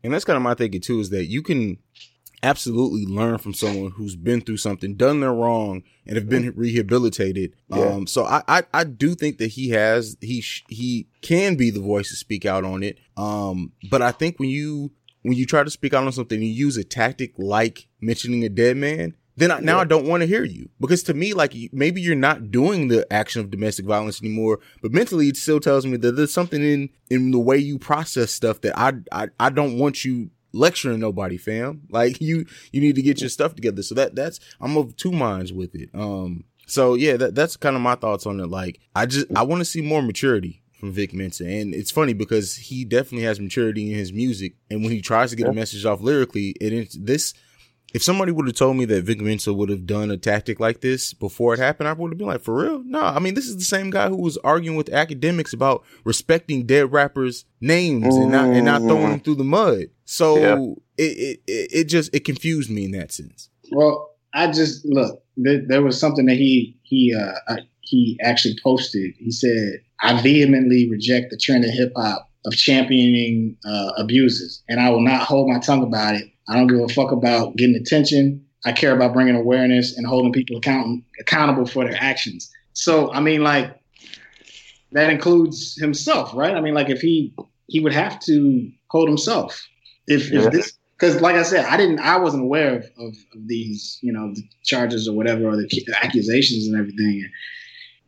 [0.03, 1.80] And that's kind of my thinking too, is that you can
[2.43, 7.56] absolutely learn from someone who's been through something, done their wrong, and have been rehabilitated.
[7.69, 7.85] Yeah.
[7.85, 11.72] Um, so I, I, I do think that he has, he, sh- he can be
[11.72, 12.99] the voice to speak out on it.
[13.18, 14.91] Um, but I think when you,
[15.23, 18.49] when you try to speak out on something, you use a tactic like mentioning a
[18.49, 19.15] dead man.
[19.38, 22.15] Then I, now I don't want to hear you because to me, like maybe you're
[22.15, 26.14] not doing the action of domestic violence anymore, but mentally it still tells me that
[26.14, 30.06] there's something in in the way you process stuff that I I, I don't want
[30.06, 31.82] you lecturing nobody, fam.
[31.90, 33.84] Like you you need to get your stuff together.
[33.84, 35.90] So that that's I'm of two minds with it.
[35.94, 38.48] Um so yeah, that that's kind of my thoughts on it.
[38.48, 41.45] Like I just I want to see more maturity from Vic Mensa.
[41.45, 44.56] And it's funny because he definitely has maturity in his music.
[44.69, 47.34] And when he tries to get a message off lyrically, it is this
[47.93, 50.81] if somebody would have told me that Vic Mensa would have done a tactic like
[50.81, 52.83] this before it happened, I would have been like, for real?
[52.83, 56.65] No, I mean, this is the same guy who was arguing with academics about respecting
[56.65, 59.85] dead rappers' names and not and not throwing them through the mud.
[60.05, 61.05] So Yeah.
[61.05, 63.49] it, it it just it confused me in that sense.
[63.71, 65.23] Well, I just look.
[65.37, 69.13] There, there was something that he he uh I, he actually posted.
[69.17, 74.80] He said, "I vehemently reject the trend of hip hop of championing uh, abuses, and
[74.80, 76.26] I will not hold my tongue about it.
[76.47, 78.45] I don't give a fuck about getting attention.
[78.65, 83.19] I care about bringing awareness and holding people account- accountable for their actions." So, I
[83.19, 83.80] mean, like
[84.91, 86.55] that includes himself, right?
[86.55, 87.34] I mean, like if he
[87.67, 89.67] he would have to hold himself
[90.07, 90.45] if, Yeah.
[90.45, 93.99] if this because like I said, I didn't, I wasn't aware of, of, of these,
[94.01, 95.67] you know, the charges or whatever, or the
[96.01, 97.27] accusations and everything.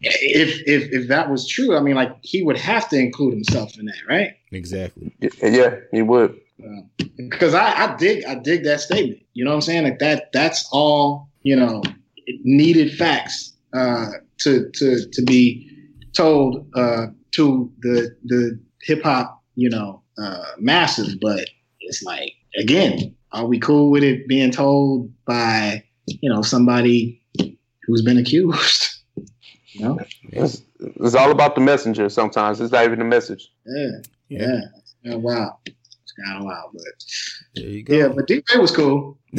[0.01, 3.77] If if if that was true, I mean, like he would have to include himself
[3.79, 4.35] in that, right?
[4.51, 5.11] Exactly.
[5.41, 6.39] Yeah, he would.
[7.15, 9.21] Because I, I dig, I dig that statement.
[9.33, 9.83] You know what I'm saying?
[9.83, 11.81] Like that, that's all you know,
[12.43, 14.07] needed facts uh,
[14.39, 15.69] to to to be
[16.13, 21.15] told uh, to the the hip hop, you know, uh, masses.
[21.15, 21.49] But
[21.79, 27.21] it's like again, are we cool with it being told by you know somebody
[27.83, 28.89] who's been accused?
[29.79, 29.99] you know,
[30.31, 32.09] It's, it's all about the messenger.
[32.09, 33.49] Sometimes it's not even the message.
[33.65, 33.89] yeah,
[34.29, 35.51] yeah, it's kind of wild.
[35.65, 36.83] It's kind of wild, but
[37.55, 37.93] there you go.
[37.95, 39.17] yeah, but D Ray was cool.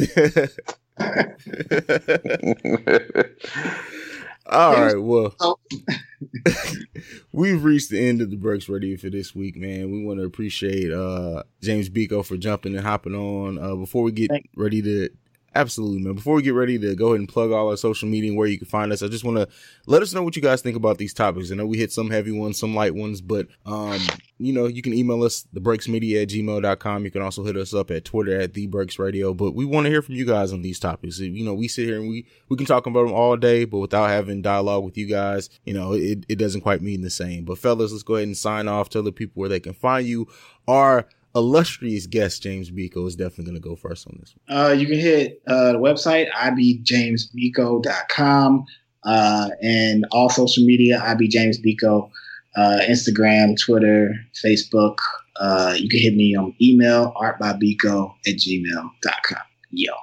[4.51, 5.35] All right, well,
[7.31, 9.91] we've reached the end of the Breaks Radio for this week, man.
[9.91, 13.59] We want to appreciate uh James Biko for jumping and hopping on.
[13.59, 15.09] Uh before we get ready to
[15.55, 18.29] absolutely man, before we get ready to go ahead and plug all our social media
[18.29, 19.47] and where you can find us, I just want to
[19.85, 21.51] let us know what you guys think about these topics.
[21.51, 23.99] I know we hit some heavy ones, some light ones, but um,
[24.39, 27.05] you know, you can email us thebreaksmedia at gmail.com.
[27.05, 29.33] You can also hit us up at Twitter at the Breaks Radio.
[29.33, 31.19] But we want to hear from you guys on these topics.
[31.19, 33.79] You know, we sit here and we we can talk about them all day, but
[33.79, 37.43] without having dialogue with you guys, you know, it, it doesn't quite mean the same.
[37.43, 38.89] But fellas, let's go ahead and sign off.
[38.89, 40.27] Tell the people where they can find you.
[40.67, 44.57] Our illustrious guest, James Biko, is definitely going to go first on this one.
[44.57, 48.65] Uh, you can hit uh, the website, ibjamesbiko.com,
[49.03, 52.09] uh, and all social media, ibjamesbiko,
[52.55, 54.97] uh, Instagram, Twitter, Facebook.
[55.39, 59.43] Uh, you can hit me on email, artbybiko at gmail.com.
[59.71, 59.93] Yo.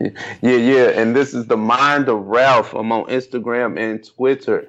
[0.00, 1.00] Yeah, yeah.
[1.00, 2.74] And this is the mind of Ralph.
[2.74, 4.66] I'm on Instagram and Twitter.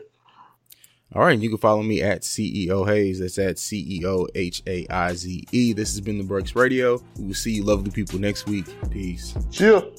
[1.14, 3.20] All right, and you can follow me at CEO Haize.
[3.20, 5.74] That's at CEO H A I Z E.
[5.74, 7.02] This has been the Breaks Radio.
[7.18, 8.66] We will see you lovely people next week.
[8.90, 9.36] Peace.
[9.52, 9.92] Chill.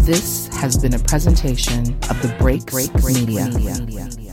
[0.00, 1.80] This has been a presentation
[2.10, 3.46] of the Break Break Media.
[3.46, 4.27] Media.